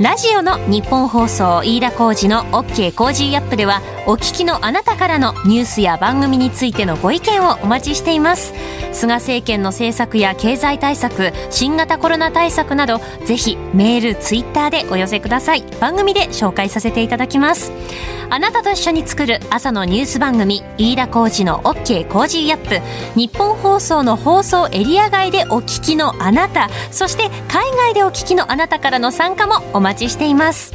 [0.00, 8.52] ラジオのニッポン放送飯田浩司の OK コージーアップではお聞きのあなたからのニュースや番組についてのご意見をお待ちしています。
[8.92, 15.62] 菅政権の政策や経済対策新型コロナ対策などぜひメールツイッターでお寄せください。
[15.80, 17.70] 番組で紹介させていただきます。
[18.30, 23.18] あなたと一緒に作る朝のニュース番組飯田浩二の OK コージーアップ。
[23.18, 30.74] 日本放送の放送エリア外でお聞きのあなたそして海外でお聞きのあなたからの参加もお待ちしています。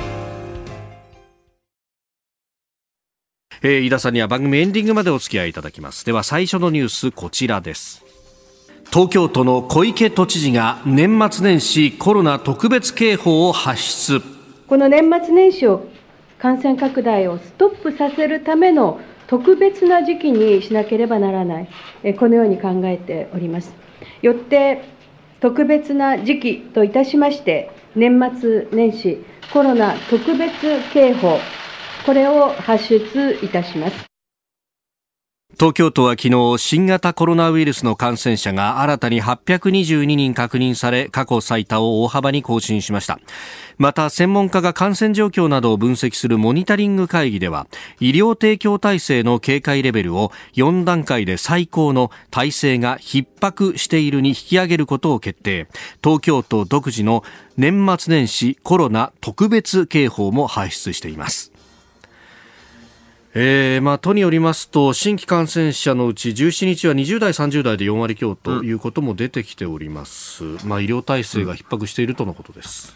[3.61, 6.07] えー、飯田さんには番組エンディングまでお付き合いいただきます。
[6.07, 8.03] では最初のニュースこちらです。
[8.91, 14.21] 東京都の小池都知事が年末年始コロナ特別警報を発出。
[14.67, 15.85] この年末年始を
[16.43, 21.69] 感染拡大をストップさせるための特別な時期にしなければならない、
[22.19, 23.73] このように考えております。
[24.21, 24.84] よって、
[25.39, 30.51] 特別な時期といたしまして、年末年始コロナ特別
[30.93, 31.39] 警報、
[32.06, 34.12] これを発出いたします。
[35.59, 43.19] 東京都は昨日新型コロナウイルスの感染者が新たに822人確認され過去最多を大幅に更新しました。
[43.77, 47.67] また専門家が感染状況などを分析するモニタリング会議では
[47.99, 55.67] 医療提供体制の警戒レベルを4段階で最高の体制が逼迫しているに引き上げることを決定。
[56.03, 57.23] 東京都独自の
[57.57, 61.52] 年末年始コロナ特別警報も発出しています。
[63.36, 72.96] えーまあ、都によりますと新規感染者のうち17日は20代、30代で4割強ということも出てきております、うん、まあ、医療体制が逼迫しているとのことです。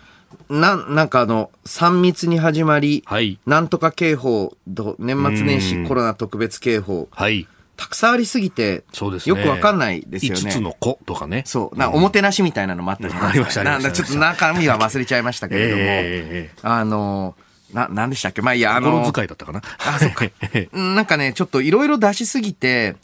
[0.50, 4.56] ななんかあの3密に始まり、はい、なんとか警報
[5.00, 7.48] 年末年始コロナ特別警報、はい、
[7.78, 10.42] たくさんありすぎて、そうです、ね、よくわかんないですよね。
[10.42, 11.44] 5つの子とかね。
[11.46, 11.78] そう。
[11.78, 13.62] な、おもてなしみたいなのもあったじゃないですか。
[13.62, 18.42] うん、ありました、ちょっと中身は忘れちゃいましたけれども、 えー、あのーな、なんでしたっけ？
[18.42, 18.92] まあいや、あの。
[18.92, 19.62] 心遣いだったかな。
[19.86, 20.26] あ、そっか。
[20.74, 22.96] なんかね、ちょっといろいろ出しすぎて、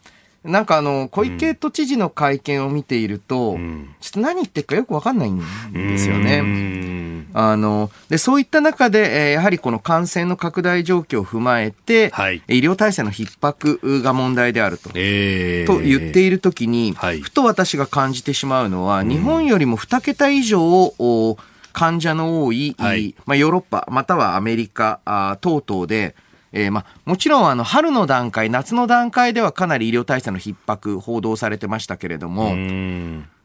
[0.43, 7.23] なんかあの、小池都知事の会見を見ていると、うん、ちょっと何言ってるかよくわかんないんですよね。
[7.33, 21.37] あの、で、そういった中で、えー、やはりこの感染の拡大状況を踏まえて、はい、医療体制の逼迫が問題であると、えー、と言っているときに、はい、ふと私が感じてしまうのは、日本よりも2桁以上を、
[21.73, 26.15] 患者の多い、はい、まあ、ヨーロッパ、またはアメリカあ等々で、
[26.53, 32.55] えー、まあ、もちろんあの春の段階、夏の段階ではかなり医療体制の逼迫、報道されてましたけれども、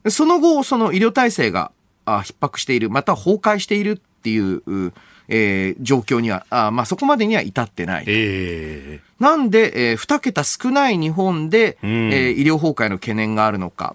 [0.08, 1.72] その後、その医療体制が
[2.04, 4.92] あ逼迫している、または崩壊しているっていう、
[5.28, 8.04] えー、状況には、あまあ、そこまでには至ってない。
[8.06, 13.94] えー、なんで、えー、2桁少ない日本で、えー、医療崩壊の懸念があるのか。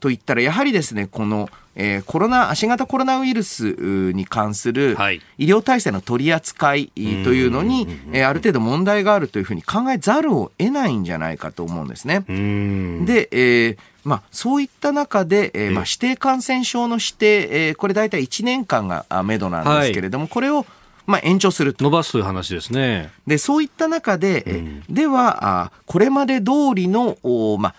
[0.00, 4.96] といったら、やはりですね、この、えー、コロナ、新型コロナウイルスに関する
[5.38, 12.20] 医療体制の取り扱いというのに、えー、ある程度問題があるというふうに考えざるを得ないんじゃないかと思うんですね。
[12.20, 20.66] で、えーまあ、そういった中で、えーまあ、指定感染症の指定、えー、これ大体1年間がめどなんですけれども、はい、これを
[21.06, 23.10] まあ、延長する伸ばすという話ですね。
[23.26, 27.74] で、そういった中で、うん、では、あこれまで通りの、おまあ、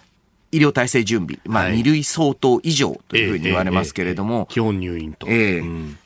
[0.52, 5.28] 医療体制準備、まあ、2類相当以上というふうに言われますけれども、基本入院と。
[5.28, 5.64] ええ。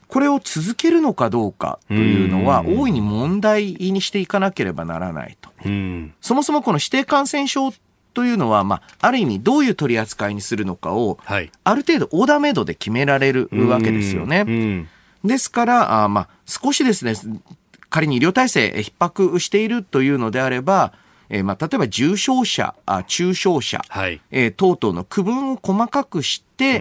[0.08, 5.50] これを続けるのかどうかというのは、大いに問題にしていかなければならないと。
[6.22, 7.74] そもそもこの指定感染症
[8.14, 14.88] というのは、まあ、ある意味どういう取り扱いにするのかを、はい、ある程度オーダーメイドで決められるわけですよね。
[15.24, 17.14] ですから、あまあ、少しですね、
[17.90, 20.94] 仮に医療体制逼迫しているというのであれば、
[21.30, 26.78] えー、まあ、例えば重症者、あ中症者、はい、えー、等々の区分を細かくして、え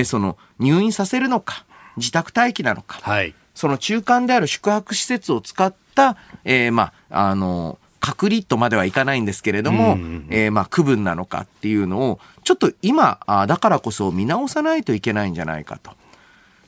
[0.00, 1.64] ー、その入院させるのか、
[1.96, 9.96] 自宅待機なのか、はい、その中間である宿泊施設を使った、えー、まあ、あの、隔離とまではいかないんですけれども、
[10.28, 15.92] えー、まあ区分なのかっていうのを、ちょっと今あ、だからこそ見直さないといけないんじゃないかと。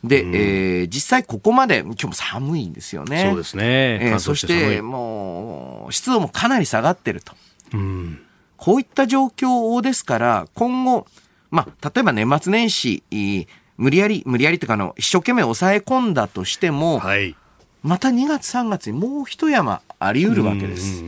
[0.05, 3.27] で、うん、えー、実際ここまで、今日も寒いんですよね。
[3.29, 3.65] そうですね。
[4.03, 7.33] えー、そしてもう、湿度もかなり下がってると。
[7.73, 8.21] うん、
[8.57, 11.07] こういった状況ですから、今後、
[11.51, 13.03] まあ、例えば年末年始、
[13.77, 17.35] 無理やり、無理やりというかの、一生懸命抑え込んだとしても、はい、
[17.83, 21.05] また2月3月にもう一山あり得るわけです。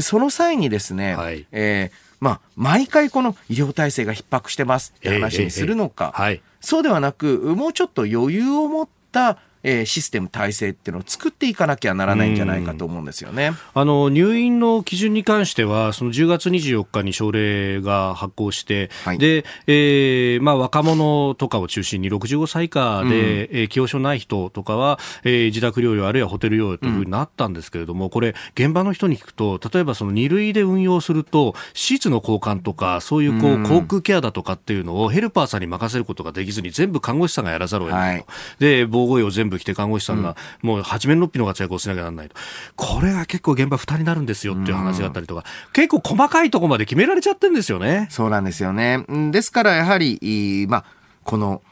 [0.00, 13.52] その際にですね、はい、えー、まあ、毎回この医療体制が逼迫してますって話にするのか、えーえーはい、そうではなく、もうちょっと余裕を持ったえー、システム体制っていうのを作っていかなきゃならないんじゃないかと思うんですよね。
[13.74, 42.34] あの入院の基準に関してはその10月24日に省令が発行して、はい、で、えー、まあ若者とかを中心に65歳以下で、うん、えー、既往症ない人とかは、えー、自宅療養あるいはホテル療養というふうになったんですけれども、うん、これ現場の人に聞くと例えばその2類で運用すると施設の交換とかそういうこう、航空ケアだとかっていうのをヘルパーさんに任せることができずに全部看護師さんがやらざるを得ないと、はい、で防護医を全部部来て看護師さんが、もう八面六臂の活躍をしなきゃならないと。
[42.76, 48.08] これが結構現場負担になるんですよっていう話があったりとか、結構細かいところまで決められちゃってるんですよね。
[48.10, 49.04] そうなんですよね。
[49.30, 50.84] ですからやはり、まあ、
[51.24, 51.62] この、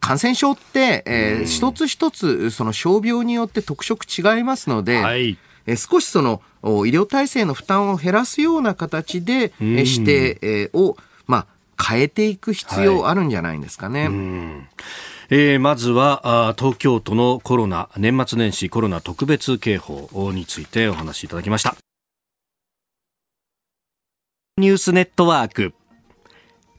[0.00, 11.46] 感染症って、えー、一つ一つその傷病によって特色違いますので、はい、え少しその医療体制の負担を減らすような形で、指定、えを、ま
[11.78, 14.08] あ、変えていく必要あるんじゃないんですかね。
[14.08, 14.82] はい
[15.34, 21.74] えー、まずは東京都のコロナ年末年始コロナ特別警報についてお話しいただきました
[24.58, 25.72] ニュースネットワーク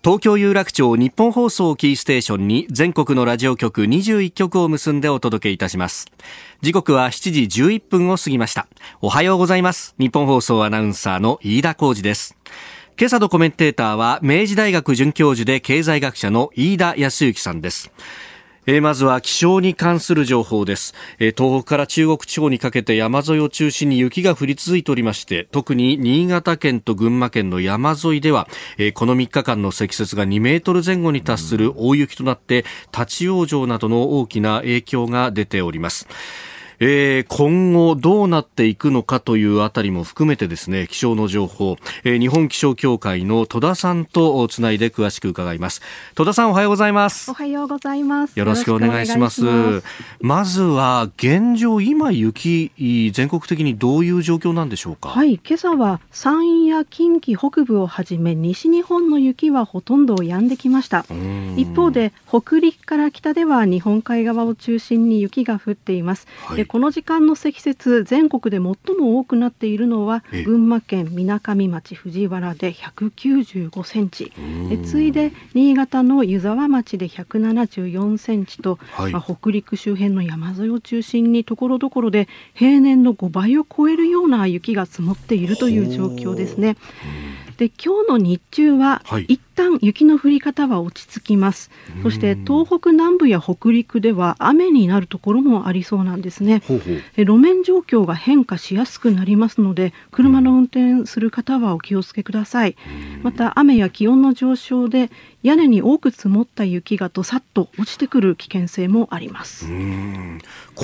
[0.03, 6.07] 東京有楽町日本放送キーステーションに全国のラジオ局21局を結んでお届けいたします。
[6.61, 8.67] 時刻は7時11分を過ぎました。
[9.01, 9.95] おはようございます。
[9.97, 12.35] 日本放送アナウンサーの飯田浩二です。
[12.99, 17.89] 今朝のコメンテーターは明治大学准教授で経済学者の飯田康之さんです。
[18.65, 28.47] えー、まずは気象に関する情報です、えー、東北から中国地方にかけて山沿いを中心に雪が降り続いておりまして特に新潟県と群馬県の山沿いでは、
[28.78, 32.63] えー、この3日間の積雪が2メートル前後に達する大雪となって
[32.97, 36.08] 立ち往生などの大きな影響が出ております。
[36.79, 45.81] えー、今後どうなっていくのかというあたりも含めてですね、気象の情報、えー、日本気象協会の戸田さんとつないで詳しく伺います。
[46.15, 47.31] 戸田さんおはようございます。
[47.31, 48.38] おはようございます。
[48.38, 49.43] よろしくお願いします。
[49.43, 49.83] ます
[50.21, 52.71] まずは現状、今雪、
[53.13, 55.09] 全国的にどういう状況なんでしょうか？
[55.09, 61.05] はい、今朝は山陰や近畿北部をはじめ西日本の雪はほとんど止んできました。
[61.55, 66.27] 一方で北陸から北では日本海側を中心に雪が降っています。
[66.45, 74.32] はいこの時間の積雪全国で最も多くなっているのは群馬県みなかみ町藤原で195センチ。
[74.86, 86.78] 次いで新潟の湯沢町で174センチと、はい、まあ、北陸周辺の山沿いを中心にところどころで平年の5倍を超えるような雪が積もっているという状況ですね。
[87.57, 91.69] で今日の日中は、はい、一旦雪の降り方は落ち着きます。
[92.01, 96.61] そして東北南部や北陸では雨になるところもありそうなんですね。
[97.15, 102.75] 路面状況が変化しやすくなりますので車の運転する方はお気をつけください。
[103.21, 105.09] また雨や気温の上昇で
[105.43, 109.67] 屋根に多く積もった雪がどさっと落ちてくる危険性もあります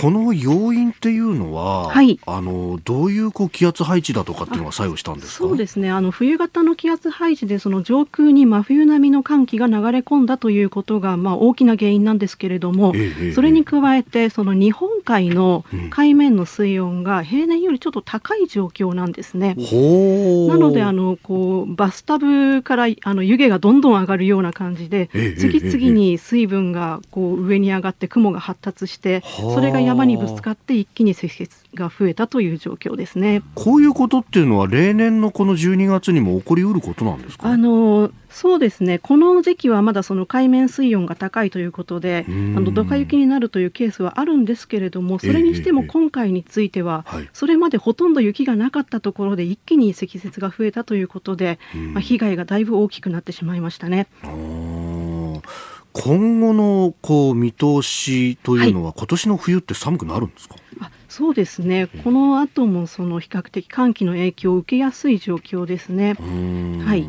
[0.02, 5.48] この要因っていうのは、はい、あのどういうこう気圧配置だとかっていうのが作用したんですか？
[5.48, 5.92] そうですね。
[5.92, 19.56] あの冬型の気圧配置でその上空に真冬並みの寒気が流れ込んだということが、まあ、大きな原因なんですけれども、ええ、それに加えてその日本海の海面の水温が平年よりちょっと高い状況なんですね。
[19.56, 33.42] なのであのこうバスタブからあの湯気がどんどん上がるような感じで、次々に水分がこう上に上がって雲が発達してそれが山にぶつかって一気に積雪が増えたという状況ですね。
[33.56, 37.50] こういうことっていうのは例年のこの12月にも起こりうることなんですか？
[37.50, 51.58] あのそうですね、この時期はまだその海面水温が高いということで、あのドカ雪になるというケースはあるんですけれども、それにしても今回については、それまでほとんど雪がなかったところで一気に積雪が増えたということで、
[51.94, 54.06] まあ、被害がだいぶ大きくなってしまいましたね。
[56.02, 60.56] 今後のこう見通しというのは、はい、今年の冬って寒くなるんですか？
[60.80, 66.14] あそうですね、この後もその比較的寒気の影響を受けやすい状況ですね。
[66.86, 67.08] はい。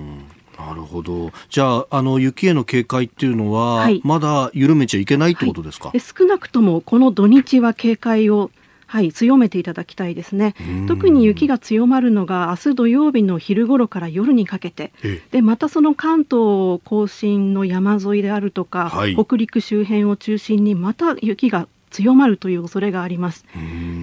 [0.58, 1.32] なるほど。
[1.48, 8.50] じゃあ、あの雪への警戒っていうのは、はい、まだ緩めちゃいけないってことですか、はい、少なくともこの土日は警戒を
[8.90, 10.56] はい、強めていただきたいですね。
[10.88, 14.90] 特に雪が強まるのが明日土曜日の昼頃から夜にかけて、
[15.30, 23.44] でまたその関東甲信の山沿いであるとか、はい、北陸周辺を中心にまた雪が強まるという恐れがあります。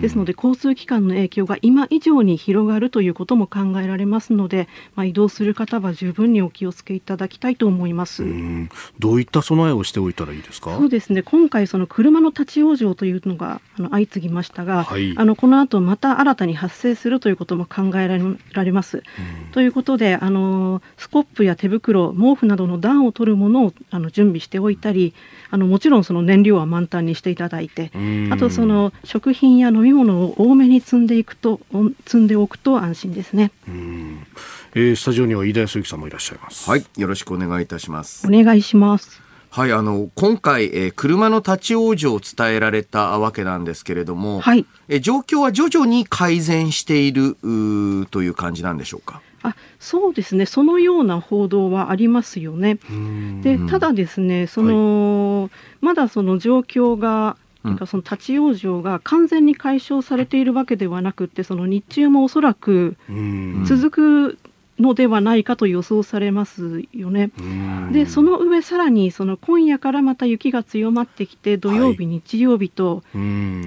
[0.02, 8.24] ですので交通機関の影響が今以上に広がるということも考えられますので、まあ、移動する方は十分にお気をつけいただきたいと思います。
[9.00, 10.78] どういった備えをしておいたらいいですか？
[10.78, 11.24] そうですね。
[11.24, 18.08] 今回その車の立ち往生というのがあの相次ぎましたが、はい、あのこの後また新たに発生するということも考え
[18.54, 19.04] られます。
[19.52, 25.14] ということであのスコップや手袋毛布などの暖を取るものをあの準備しておいたり
[25.50, 27.77] あのもちろんその燃料は満タンにしていただいて
[28.32, 31.60] あとその食品や飲み物を多めに積んでいくと
[32.06, 33.52] 積んでおくと安心ですね。
[34.74, 36.70] えー、スタジオには飯田康之さんもいらっしゃいます。
[36.70, 38.28] はい、よろしくお願いいたします。
[38.28, 39.22] お願いします。
[39.50, 47.38] はい、あの今回、えー、車の立ち往生を伝えられたわけなんですけれども、はい、えー、状況は徐々に改善している
[48.12, 49.22] という感じなんでしょうか？
[49.44, 52.78] あそうですねそのような報道はありますよね。
[53.42, 57.38] でただですねその、はい、まだその状況が
[57.86, 62.98] その立ち往生が完全に解消されているわけではなくてその日中もおそらく
[63.66, 64.38] 続く
[64.80, 67.32] のではないかと予想されますよね。
[67.92, 73.02] でその上さらにその今夜からまた雪が強まってきて土曜日、はい、日曜日と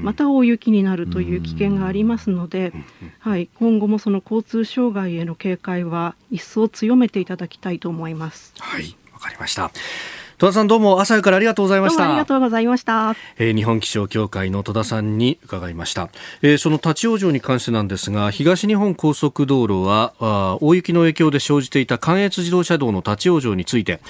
[0.03, 2.73] また大雪になるという危険がありますので、
[3.19, 8.55] はい、今後もその交通障害への警戒は一層強めていただきたいと思います。
[8.59, 8.97] はい。
[9.13, 9.71] わかりました
[10.41, 12.09] 戸田さんどうも朝からありがとうございました。
[12.09, 16.09] ありがとうございました、えー、日本気象協会の戸田さんに伺いました、
[16.41, 24.01] えー、その立ち往生に関してなんですが東日本高速道路はあ大雪の影響で生じていた関越自動車道の立ち往生について、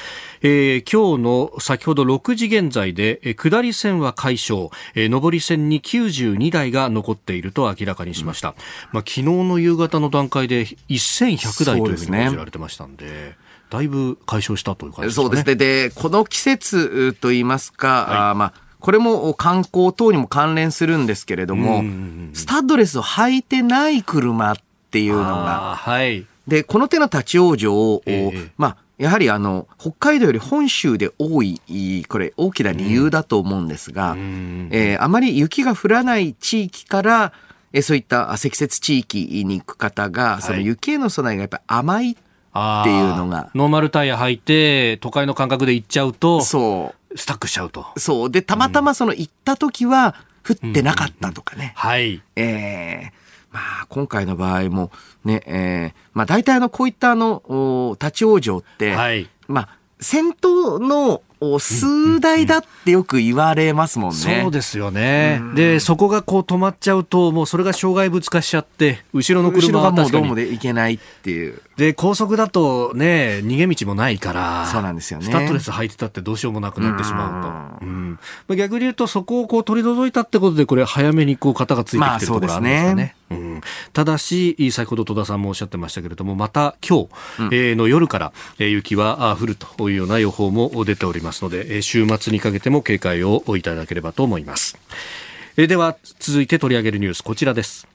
[0.42, 8.54] えー、今日の先ほど6時現在で、えー、下り線は解消、えー、上り線に92台が残っていると明らかにしました、うん、
[8.92, 13.34] まあ、昨日の夕方の段階で1100台というふうに報じられてましたんで
[13.70, 15.24] だいぶ解消したという感じですね。
[15.24, 15.54] そうですね。
[15.54, 21.82] で、この季節といいますか、はい、あまあ、これも観光等にも関連するんですけれども、
[22.32, 24.56] スタッドレスを履いてない車っ
[24.90, 31.60] ていうのが、はい、で、この手の立ち往生を、えー、まあ、やはりあの、北海道より本州で多い、
[32.08, 37.32] これ大きな理由だと思うんですが、えー、あまり雪が降らない地域から、
[37.72, 42.16] えそういった積雪地域に行く方が、その雪への備えがやっぱり甘いっ
[42.52, 43.50] ていうのが。
[43.54, 47.18] ノーマルタイヤ履いて、都会の感覚で行っちゃうと、そう。
[47.18, 47.86] スタックしちゃうと。
[47.96, 48.30] そう。
[48.30, 50.14] で、たまたまその行った時は、
[50.46, 51.72] 降ってなかったとかね。
[51.76, 52.22] はい。
[52.36, 54.90] ええー、まあ、今回の場合も、
[55.24, 59.28] ね、えー、まあ、大体あの、こういったあの、立ち往生って、はい。
[59.48, 59.68] まあ、
[60.00, 61.22] 先頭の
[61.58, 64.40] 数台だってよく言われますもんね。
[64.42, 65.40] そうですよね。
[65.54, 71.60] で、そこがこう止まっちゃうと、もうそれが障害物化しちゃって、後ろの車がもうどうもでいけないっていう。
[71.76, 75.24] で、高速だとね、逃げ道もないから、そうなんですよね。
[75.24, 77.86] スタッドレス履いてたってどうしようもなくなってしまうと。
[77.86, 83.16] うん、まあ、逆に言うと、そこをこう取り除いたってことで、これ早めにこう型がついてきてるところあるんですかね。
[83.30, 83.60] うん、
[83.92, 87.08] ただし、先ほど戸田さんもおっしゃってましたけれども、また今
[87.38, 94.78] 日、の夜から、えー、雪は降るというような予報も出ておりますので、えー、週末にかけても警戒をいただければと思います。
[95.56, 97.86] えー、では、続いて取り上げるニュース、こちらです。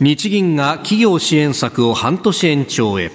[0.00, 3.10] 日銀が企業支援策を半年延長へ。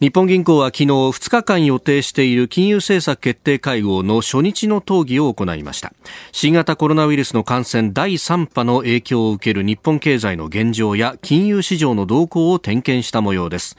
[0.00, 5.92] 日本銀行は昨日2日間予定している金融政策決定会合の初日の討議を行いました。
[6.32, 13.76] 新型コロナウイルスの感染第3波の影響を受ける日本経済の現状や金融市場の動向を点検した模様です。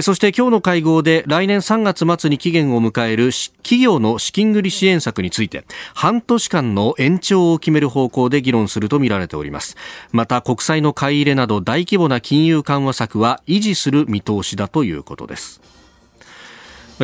[0.00, 3.30] そして今日の会合で来年3月末に期限を迎える
[3.62, 5.64] 企業の資金繰り支援策について
[5.94, 9.76] 半年間の延長を決める方向で議論するとみられております。
[10.10, 15.60] また国債の買い入れなど大規模な金融緩和策は維持する見通しだということです。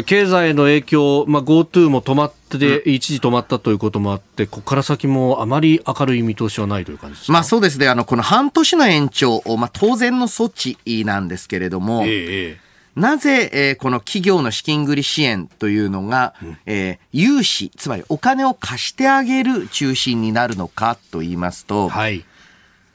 [0.05, 12.68] 経済への影響、まあ、GoTo も止まって、一時止まったということもあって、ここから先もあまり明るい見通しはないという感じですまあそうですね、あのこの半年の延長、まあ、当然の措置なんですけれども、ええ
[12.99, 22.25] なぜ、えー、この企業の資金繰り支援というのが、うん、えー、融資、つまりお金を貸してあげる中心になるのかと言いますと、はい、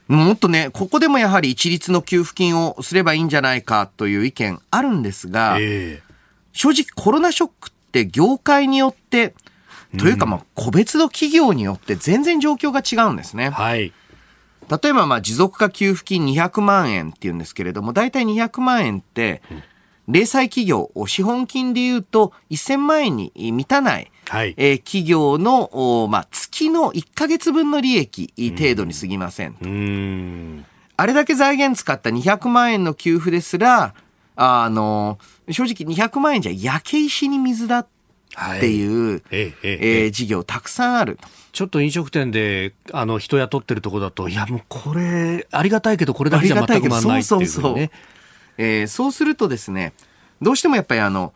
[0.10, 6.02] もっとね、ここでもやはり一律の給付金をすればいいんじゃないかという意見あるんですが、えー、
[6.52, 9.34] 正直コロナショックって業界によって、
[9.98, 13.52] というかまあ個別の企業によって全然状況が違うんですね。
[13.52, 13.94] はい。
[14.70, 19.64] 例えばまあ持続化給付金200万円っていうんですけれども、大体200万円って、うん
[20.08, 29.66] 零細企業、資本金で言うと1000万円に満たない、はい、えー、企業の、まあ、月の1ヶ月分の利益程度に過ぎませんと。
[29.68, 30.66] ん。
[30.96, 33.94] あれだけ財源使った200万円の給付ですら、
[34.36, 37.88] あの、正直200万円じゃ焼け石に水だっ
[38.60, 41.20] ていう、はい、えええー、事業たくさんある
[41.52, 47.24] ちょっと飲食店であの人雇ってるとこだと、いやもうこれ、ありがたいけど、これだけじゃ全く回らないっていうね。
[47.24, 47.90] そうそうそう
[48.58, 49.94] えー、そうするとですね、
[50.42, 51.34] どうしてもやっぱりあの、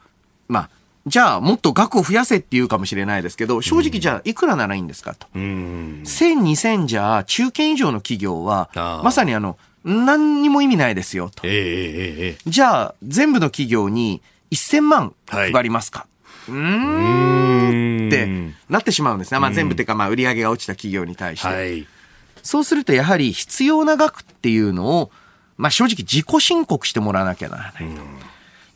[0.48, 0.70] まあ、
[1.08, 5.28] じゃあもっと額を増やせって言うかもしれないですけど、正直じゃあいくらならいいんですかと。
[5.34, 8.70] 1000、2000じゃあ中堅以上の企業は、
[9.04, 11.44] まさにあの、何にも意味ないですよと。
[11.46, 16.08] えー、じゃあ全部の企業に1000万配りますか、
[16.48, 19.40] はい、うーんってなってしまうんですね。
[19.40, 21.48] まあ全部っていうかまあ売り上げが落ちた企業に対して。
[21.48, 21.88] はい、
[22.44, 25.12] そうするとやはり必要な額っていうのを
[25.58, 28.02] まあ、正直自己申告してもらわなきゃならないと。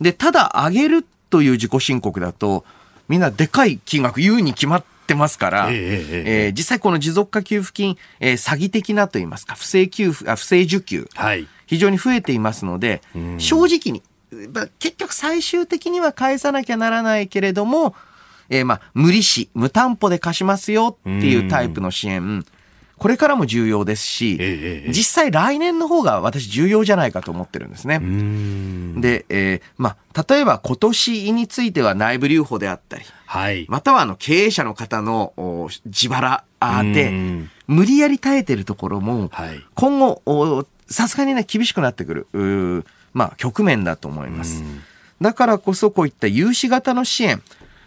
[0.02, 2.66] で、ただ上げるという自己申告だと、
[3.08, 13.02] みんなでかい金額言うに決まってますから、えー、えー、実際この持続化給付金、えー、詐欺的なと言いますか、不正給付、あ不正受給、はい、非常に増えていますので、
[13.38, 14.02] 正直に、
[14.54, 17.96] まあ、結局最終的には返さなきゃならないけれども、
[18.50, 22.46] えー、まあ、無利子、無担保で貸しますよっていうタイプの支援、
[23.02, 27.98] これからも重要ですし、え実際来年の方が私重要じゃないかと思ってるんですね。
[29.02, 35.34] で、えー、まあ、例えば今年については内部留保であったり、はい、またはあの経営者の方の
[35.86, 36.44] 自腹
[36.94, 37.12] で、
[37.66, 42.86] 無理やり耐えてるところも、はい、今後、さすがにね、厳しくなってくる。
[43.14, 44.64] まあ、局面だと思います。
[45.20, 47.42] だからこそこういった融資型の支援、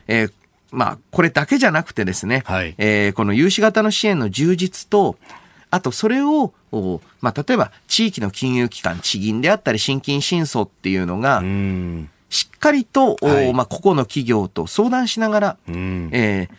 [0.09, 0.33] えー、
[0.75, 5.17] まあ、これだけじゃなくてですね、はい、えー、この融資型の支援の充実と、
[5.71, 6.53] あとそれを、
[7.21, 11.43] まあ、例えば地域の金融機関、地銀であったり、新金新措っていうのが、
[12.29, 16.59] しっかりと、はい、まあ、個々の企業と相談しながら、えー、まあ、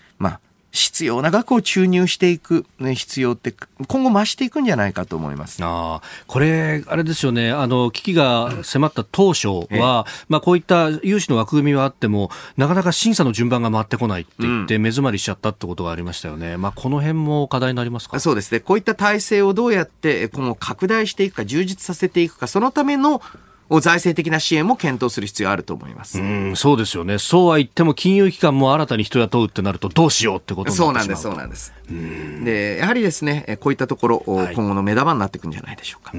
[0.76, 3.56] 必要な額を注入していく、ね、必要って
[3.88, 5.60] 今後増していくんじゃないかと思います。
[5.64, 7.52] あこれ、あれですよね。
[7.52, 18.20] あの危機が迫った当初は、まあ、こういった融資の枠組みはあってもなかなか審査の順番が回ってこないって言って、目詰まりしちゃったってことがありましたよね、まあ、この辺も課題になりますか？
[18.20, 18.60] そうですね。
[18.60, 23.22] こういった体制をどうやってこの拡大していくか充実させていくかそのための
[23.70, 26.20] 財政的な支援も検討する必要あると思います。
[26.20, 27.18] うんそうですよね。
[27.18, 31.74] そうは言っても金融機関も新たに人雇うってなるとどうしようってことそうなんです、そうなんです。
[31.90, 36.12] で、やはりですね、こういったところ、はい、今後の目玉になっていくんじゃないでしょうか。
[36.14, 36.18] う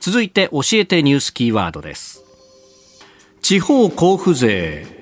[0.00, 2.24] 続いて教えてニュースキーワードです。
[3.40, 4.93] 地方交付税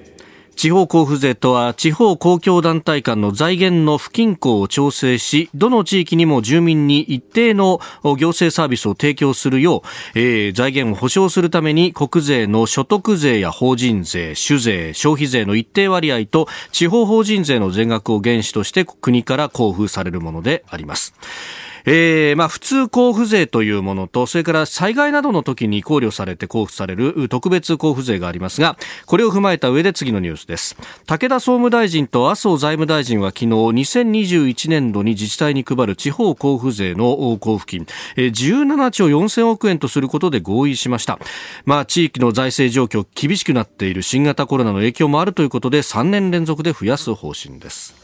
[0.62, 9.82] 地方交付税とは地方公共団体間の財源の不均衡を調整しどの地域にも住民に一定の行政サービスを提供するよ
[10.14, 21.72] う、えー、財源を保障するために国税の所得税や法人税酒税消費税の一定割合と地方法人税の全額を原資として国から交付されるものであります。
[21.85, 28.76] えー、まあ、普通交付税というものと、それから災害などの時に考慮されて交付される特別交付税がありますが、
[29.07, 30.76] これを踏まえた上で次のニュースです。
[31.07, 41.18] 武田総務大臣と麻生財務大臣は昨日、2021年度に自治体に配る地方交付税の交付金、17兆4000億円とすることで合意しました。
[41.64, 48.01] まあ、地域の財政状況厳しくなっている新型コロナの影響もあるということで、3年連続で増やす方針です。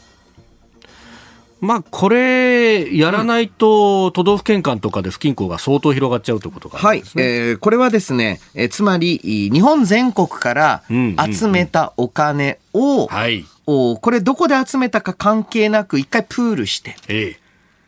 [1.61, 17.37] まあ、これ、やらないと、都道府県間とかで不均衡が相当広がっちゃうということが、ね、はい、えー、これはですね、えー、つまり、日本全国から集めたお金を、はい、おこれどこで集めたか関係なく、一回プールして、え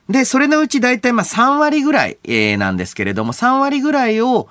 [0.09, 4.49] え、で、それのうち大体まあ3割ぐらい、えー、なんですけれども、3割ぐらいを、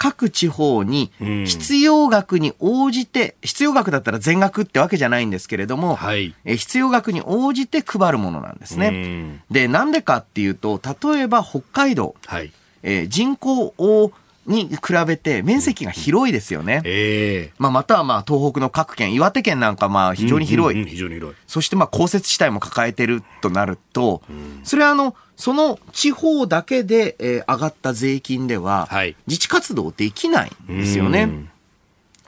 [0.00, 9.42] 各地方に必要額に応じて、必要額だったら全額ってわけじゃないんですけれども、はい、え必要額に応じて配るものなんですね。
[9.50, 10.80] で、なんでかっていうと、
[11.12, 12.50] 例えば北海道、はい、
[12.82, 14.12] えー、人口を
[14.46, 16.80] に比べて面積が広いですよね。
[16.86, 20.84] えー、まあ、またはまあ東北の各県、岩手県なんかまあ非常に広い。
[20.86, 21.36] 非常に広い。
[21.46, 24.22] そしてまあ降雪地帯も抱えてるとなると、
[24.64, 28.88] それはあの、その地方だけで、えー、上がった税金では、
[29.26, 31.48] 自治活動できないんですよね。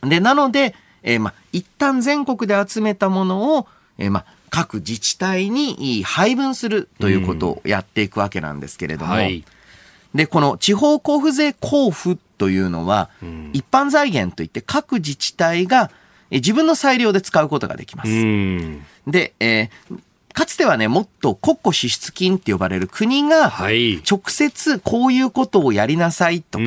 [0.00, 9.44] で、なので、えー、まあ、一旦全国で集めたものを、えー、まあ、各自治体に配分するということをやっていくわけなんですけれども、はい。
[10.14, 13.10] で、この地方交付税交付というのは、
[13.52, 15.90] 一般財源といって各自治体が
[16.30, 18.10] 自分の裁量で使うことができます。
[19.06, 19.98] で、えー、
[20.32, 23.52] かつてはね、もっと国庫支出金って呼ばれる国が、
[24.08, 26.64] 直接こういうことをやりなさいとか、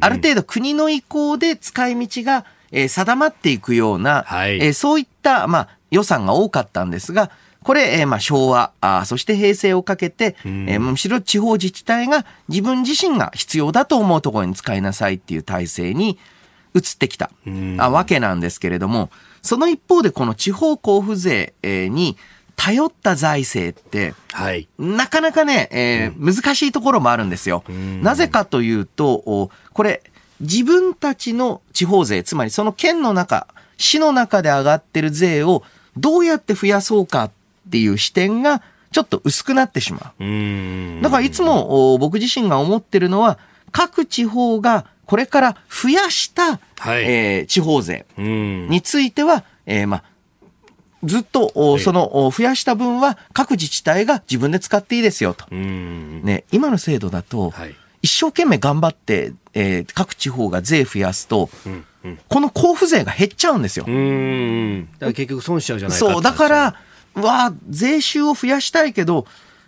[0.00, 7.30] ある程度国の意向で使い道が、え定まっていくような、はい、えそういった、まあ、予算が多かったんですが、
[7.66, 16.16] これ、えー、まあ昭和あ、そして平成をかけて、えー、むしろ地方自治体が自分自身が必要だと思うところに使いなさいっていう体制に
[16.76, 17.30] 移ってきた
[17.78, 19.10] あわけなんですけれども、
[19.42, 22.16] その一方でこの地方交付税、えー、に
[22.56, 27.62] 頼った財政って、はい、なかなかね、えー、難しいところもあるんですよ。
[28.02, 30.02] なぜかというと、これ、
[30.40, 33.46] 自分たちの地方税、つまりその県の中、
[33.78, 35.62] 市の中で上がってる税を
[35.96, 37.30] どうやって増やそうかっ
[37.70, 41.02] ていう視点がちょっと薄くなってしまう。
[41.02, 43.38] だからいつも僕自身が思ってるのは、
[43.70, 50.02] 各地方がこれから増やした、はい、えー、地方税については、えー、まあ、
[51.06, 55.46] ずっと、その、増やした分は各自治体が自分で使っていいですよと。
[55.54, 63.84] ね、今の制度だと、はい、一生懸命頑張って、えー、各地方が税増やすと、うんうん、この交付税が減っちゃうんですよ。
[63.84, 66.74] だから結局損しちゃうじゃないかそう、だから、
[67.14, 69.26] わあ、税収を増やしたいけど、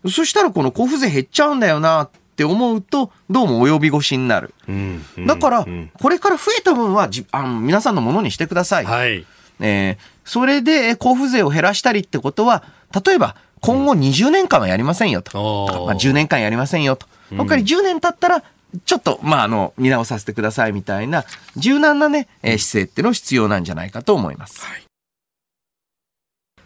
[0.08, 4.54] そしたらこの交付税減っちゃうんだよなって思うと、どうも及び腰になる。
[4.68, 8.84] うんうん、だから、これから増えた分はじあの皆さんのものにしてください。
[8.84, 9.26] はい、
[9.60, 12.62] えー、それで交付税を減らしたりってことは、
[13.04, 15.66] 例えば今後20年間はやりませんよと。
[15.80, 17.06] うん、まあ、10年間やりませんよと。
[17.32, 18.44] やっぱり10年経ったら、
[18.84, 21.24] ちょっと、まあ、あの、見直させてくださいみたいな、
[21.56, 24.60] 柔軟なね、えー、姿勢っていうの必要なんじゃないかと思います。
[24.66, 24.82] はい。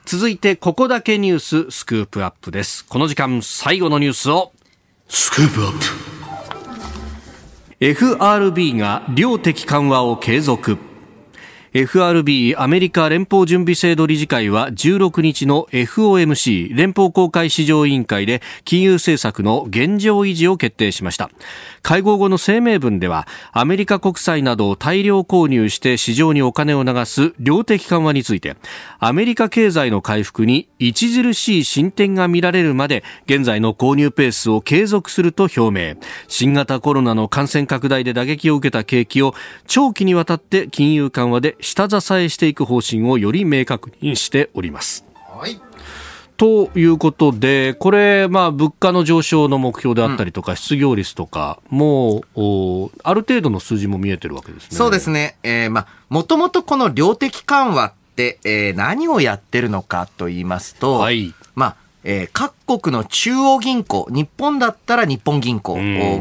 [0.06, 2.84] 続いてここだけニューススクープアップです。
[2.84, 4.52] この時間最後のニュースを。
[5.08, 5.84] スクープアップ。
[7.78, 10.78] FRB が量的緩和を継続
[11.74, 21.30] FRB アメリカ連邦準備制度理事会は16日の FOMC 連邦公開市場委員会で金融政策の現状維持を決定しました。
[21.80, 28.56] 会合後の声明文ではアメリカ国債などを大量購入して市場にお金を流す量的緩和について
[28.98, 35.96] アメリカ経済の回復に著しい進展が見られるまで現在の購入ペースを継続すると表明。
[36.28, 39.34] 新型コロナの感染拡大で打撃を受けた景気を
[39.66, 45.06] 長期にわたって金融緩和で下支えしていく方針をより明確にしております。
[45.26, 45.58] はい
[46.38, 54.76] ということで、これ、まあ、物価の上昇の目標であったりとか、うん、失業率とか、もう、ある程度の数字も見えてるわけですね。
[54.76, 55.36] そうですね。
[55.44, 61.32] えー、まあ、もともとこの量的緩和って、えー、何をやってるのかと言いますと、はい。
[61.54, 65.76] まあ、えー、各国の中央銀行、日本だったら日本銀行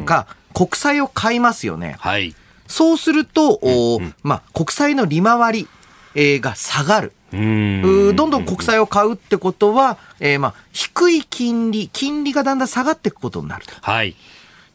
[0.05, 1.95] が国債を買いますよね。
[1.97, 2.35] はい。
[2.71, 5.67] そうすると、うんうん、まあ、国債の利回り、
[6.15, 7.13] えー、が下がる。
[7.31, 13.73] どんどん国債を買うってことは、えー、まあ、低い金利、金利がだんだん下がっていくことになると。
[13.81, 14.15] はい。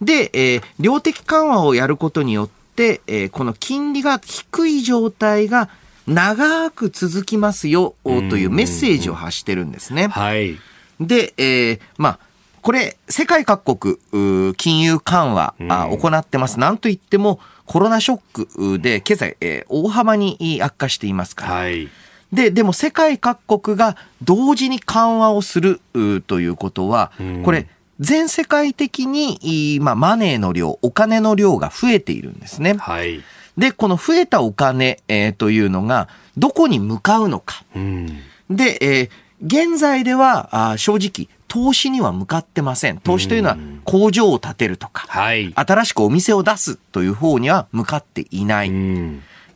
[0.01, 5.69] で、えー、量的緩和をやることによって、えー、この金利が低い状態が
[6.07, 10.09] 長く続きますよ、というメッセージを発してるんですね。
[10.09, 10.59] はい。
[11.01, 12.19] で、えー、まあ、
[12.63, 16.59] これ、世界各国、金融緩和、あ行ってます。
[16.59, 21.53] なんといっても、コロナショックで経済、えー、大幅に悪化していますから。
[21.53, 21.89] はい。
[22.33, 25.81] で、でも世界各国が同時に緩和をする
[26.27, 27.13] ということは、
[27.45, 27.69] これ、
[28.01, 32.75] 全世界的に、まあ、マネーの量、お金の量が増えているんですね。
[32.79, 33.23] はい。
[33.57, 37.65] で、この増えたお金、えー、というのが、どこに向かうのか。
[37.75, 38.07] うん、
[38.51, 42.99] で、えー、現在では、あ正直、投資には向かってません。
[42.99, 48.73] 投資というのは工場を建てるとか、はい、新しくお店を出すという方には向かっていない。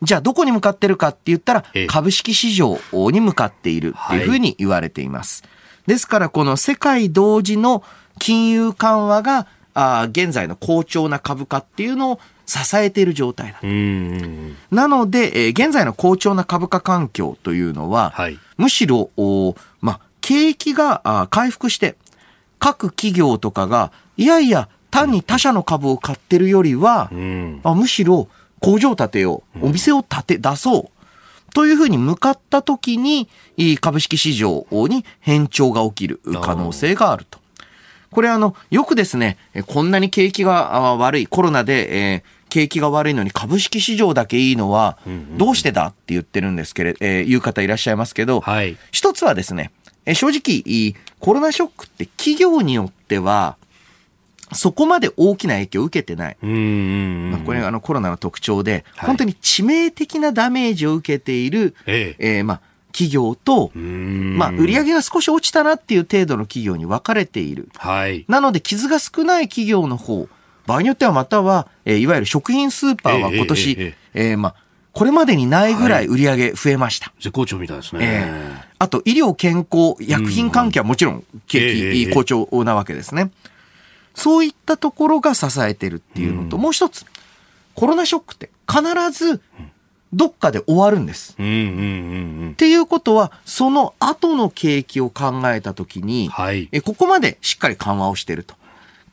[0.01, 2.79] じゃあどこに向かってるかって言ったら、株式市場
[3.11, 5.43] に向かっているっていうふうに言われています。
[5.85, 7.83] ですからこの世界同時の
[8.19, 13.59] 金融緩和が、あ現在の好調な株価っていうのを支えている状態だ。
[13.61, 19.09] なので、えー、現在の好調な株価環境というのは、はい、むしろ、
[19.79, 19.99] まあ、
[20.31, 21.97] 景気が回復して、
[22.57, 28.29] 各企業とかが、いやいや、単に他社の株を買ってるよりは、うん、あむしろ
[28.61, 31.53] 工場建てよう、お店を建て、出そう。
[31.53, 33.27] というふうに向かった時に、
[33.81, 37.39] 株式市場に変調が起きる可能性があると。
[38.09, 44.97] これあの、よくですね、こんなに景気が悪い、コロナで、えー、景気が悪いのに株式市場だけいいのは、
[45.37, 49.71] どうしてだって言ってるんですけれど、えー、言う方いらっしゃいますけど、はい、一つはですね、
[50.05, 53.57] え正直、コロナショックって企業によっては、
[54.53, 56.37] そこまで大きな影響を受けてない。
[56.41, 67.69] まあ、これがあのコロナの特徴で、はい、本当に致命的なダメージを受けている、えええー、まあ、企業と、まあ、売上が少し落ちたなっていう程度の企業に分かれている。
[67.77, 68.25] はい。
[68.27, 70.27] なので、傷が少ない企業の方、
[70.67, 73.77] 場合によってはまたは、えー、いわゆる食品スーパーは今年、えー、
[74.13, 74.55] えー、えー、まあ、
[74.93, 77.07] これまでにないぐらい売り上げ増えました。
[77.07, 77.99] はい、絶好調みたいですね。
[78.03, 83.29] えー、あと、医療健康、薬品関係はもちろん、景気好調なわけですね。
[84.15, 87.05] そういったところが支えてるっていうのと、もう一つ、
[87.75, 89.39] コロナショックって必ず、
[90.11, 91.33] どっかで終わるんです。
[91.33, 98.55] っていうことは、その後の景気を考えたときに、はい、えここまでしっかり緩和をしてると。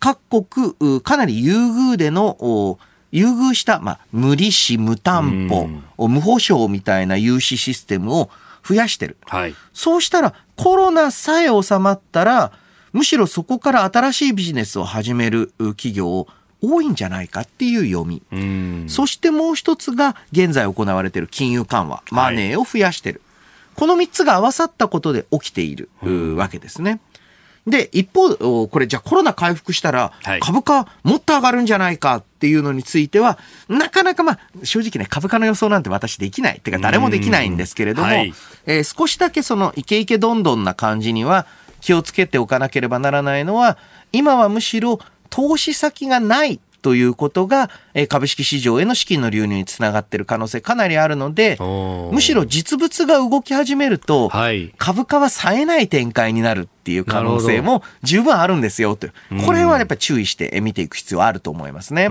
[0.00, 2.78] 各国、かなり優遇での
[3.12, 8.30] 優遇した、まあ、無利子、無担保、無保証みたいな融資システムを
[8.68, 9.16] 増やしてる。
[9.26, 12.52] はい、そうしたら、コロナさえ収まったら、
[12.92, 16.26] むしろそこから新しいビジネスを始める企業
[16.60, 18.22] 多いんじゃないかっていう読み。
[18.88, 23.22] そしてもう一つが、現在行われている金融緩和、マネーを増やしてる。
[23.24, 25.88] はい、この三つが合わさったことで起きている
[26.36, 27.00] わけですね。
[27.70, 33.38] で、一方、これじゃあコロナ回復したら、株価もっと上がるんじゃないかっていうのについては、
[33.68, 36.58] なかなかまあ、正直ね、株価の予想なんて私できない。
[36.58, 38.34] ってか誰もできないんですけれども、はい、
[38.66, 41.46] えー、少しだけそのイケイケどんどんな感じには
[41.80, 43.78] 気をつけておかなければならないのは、
[44.12, 44.98] 今はむしろ
[45.30, 51.58] 投資先がないということが、え株式市場への資金の流入につながっている可能性かなりあるので、
[52.12, 59.09] むしろ実物が動き始めると、はい、株価は冴えない展開になるっていう可能性も十分あるんですよと。
[59.45, 62.09] これはやっぱり注意して見ていく必要あると思いますね。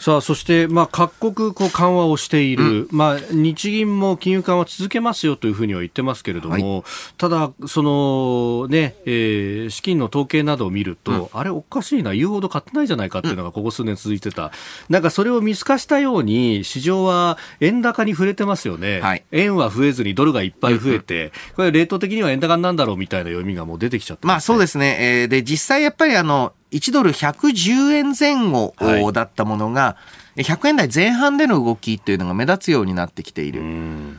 [0.00, 6.84] さあ、そして、まあ、各国こう緩和をしている、うん、まあ、日銀も金融緩和続けますよというふうには言ってますけれども、はい、
[7.18, 14.46] ただ、そのね、えー、資金の統計などを見ると、うん、あれおかしいな、言うほど買ってないじゃないかっていうのがここ数年続いてた。
[14.46, 14.50] うん、
[14.88, 19.00] なんかそれを見透かしたように、市場は円高に触れてますよね。
[19.00, 24.96] はい、円は増えずにドルがいっぱい増えて、これレート的には円高なんだろうみたいな読みがもう出てきちゃって、ね、まあそうですね。
[25.00, 28.74] えー、で、実際やっぱりあの、1ドル110円前後
[29.12, 29.96] だったものが、
[30.36, 33.62] 100円台前半での動きっていうのが目立つようになってきている。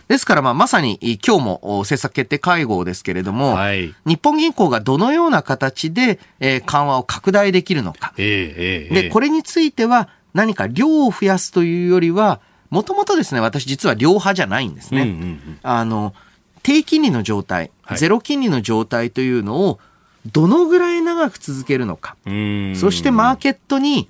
[0.07, 15.01] ですから、まあ、まさに今日も政策決定会合ですけれども、はい、日本銀行がどのような形で、えー、緩和を拡大できるのか、えー、で、これについては何か量を増やすというよりは、もともとですね、私実は量派じゃないんですね。
[15.01, 16.13] うんうんうん、あの、
[16.63, 19.79] 低金利の状態、ゼロ金利の状態というのを、
[20.31, 22.15] どのぐらい長く続けるのか。
[22.25, 24.09] そしてマーケットに、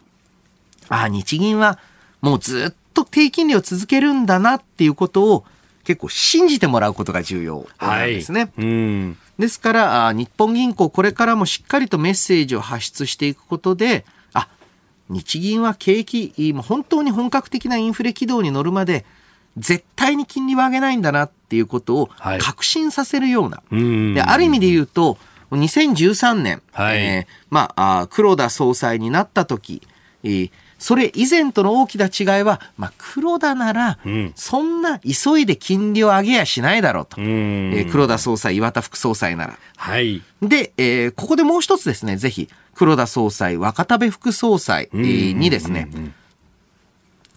[0.88, 1.80] ああ、日銀は
[2.22, 5.45] もうずっと低金利を続けるんだなっていうことを
[5.84, 8.51] 結構信じてもらうことが重要なんですね。
[8.56, 14.47] はい、ですから、日本銀行これからもしっかりとメッセージを発出していくことで、あ、
[15.10, 19.06] 日銀は景気、本当に本格的なインフレ軌道に乗るまで、
[19.58, 23.58] 絶対に金利は上げないんだなっていうことを確信させるような。
[23.70, 25.18] はい、である意味で言うと、
[25.51, 29.82] 2013年、はい、えー、まあ、黒田総裁になった時、
[30.24, 33.99] えー、それ以前との大きな違いは、まあ、黒田なら、
[34.36, 37.22] そんな急いで金利を上げやしないだろうと。
[37.22, 39.58] うえー、黒田総裁、岩田副総裁なら。
[39.78, 40.22] はい。
[40.41, 45.89] で、えー、ここでもう一つですね、ぜひ、黒田総裁、若田部副総裁、にですね、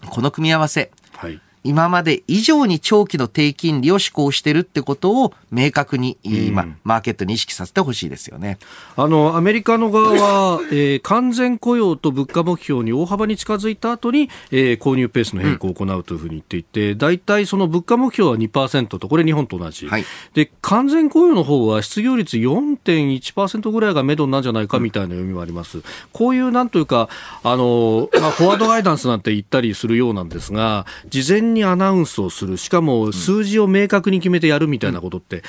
[0.09, 8.57] この組み合わせ、はい、今まで以上に長期の低金利を施行してるってことを明確に、今、うん、マーケットに意識させてほしいですよね。
[8.95, 19.87] あの、アメリカの側は、 えー、完全雇用と物価目標に大幅に近づいた後に、えー、購入ペースの変更を行うというふうに言っていて、大、体、その物価目標は2%と、これ日本と同じ。
[19.87, 20.05] はい、
[20.35, 25.81] で、完全雇用の方は失業率4.1%ぐらいが目処なんじゃないかみたいな読みもあります。
[26.13, 27.09] こういうなんというか、
[27.43, 35.43] あの、まあ、フォワードガイダンスなんて言ったりするようなんですが、事前ににアナウンスをする、しかも数字を明確に決めてやるみたいなことって、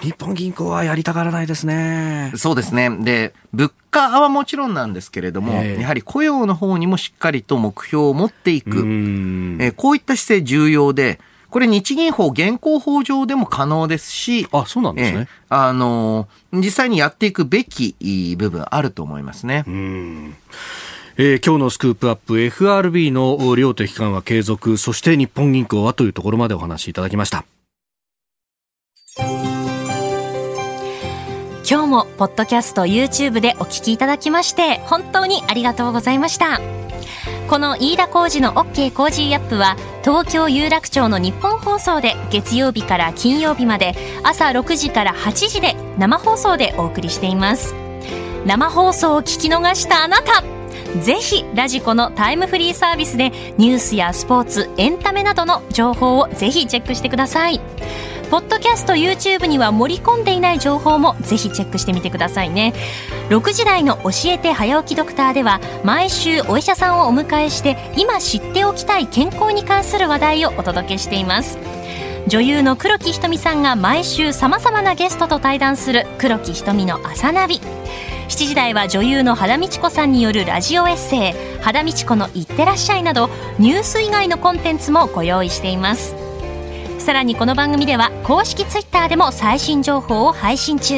[0.00, 2.32] 日本銀行はやりたがらないですね。
[2.36, 2.90] そうですね。
[3.00, 11.18] で、物価はもちろんなんですけれども、やはり雇用の方にもしっかりと目標を持っていく、えー、こういった姿勢重要で、
[11.50, 15.28] これ日銀法現行法上でも可能ですし、あ、そうなんですね。
[15.50, 17.96] えー、あの、実際にやっていくべき
[18.36, 19.64] 部分あると思いますね。
[19.66, 20.36] うん
[21.16, 27.44] えー、今日のスクープアップ FRB の量的緩和継続そして日本銀行はというところまでお話しいただきました。
[31.66, 36.60] 今日もポッドキャスト YouTube でお聞きいただきまして本当にありがとうございました。
[37.48, 43.94] この飯田浩二の OK コージーアップは東京有楽町のニッポン放送で月曜日から金曜日まで
[44.24, 47.72] 朝6時から8時で生放送でお送りしています。
[48.46, 50.42] 生放送を聞き逃したあなた。
[51.00, 57.60] ぜひラジコのタイムフリーサービスでニュースやスポーツ、エンタメなどの情報をぜひチェックしてください。
[58.30, 62.72] ポッドキャスト YouTube には盛り込んでいない情報もぜひチェックしてみてくださいね。
[63.28, 71.58] 6時台の教えて早起きドクターでは毎週お医者さんをお迎えして今知っておきたい健康に関する話題をお届けしています。
[72.26, 77.60] 女優の黒木瞳さんが毎週さまざまなゲストと対談する黒木瞳の朝ナビ。
[78.28, 86.14] 7時台は女優の肌道子さんによるラジオエッセイ「肌道子のいってらっしゃい」などニュース以外のコンテンツもご用意しています。
[86.98, 90.94] さらにこの番組では公式ツイッターでも最新情報を配信中。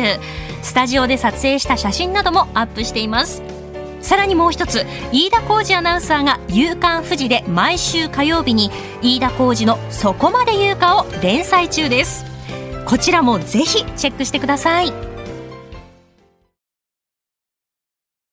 [0.62, 3.42] スタジオで撮影した写真などもアップしています。
[4.00, 8.70] さらにもう一つ飯田浩二アナウンサーが「夕刊富士」で毎週火曜日に
[9.02, 12.24] 飯田浩二の「そこまで言うか」を連載中です。
[12.86, 15.15] こちらもぜひチェックしてください。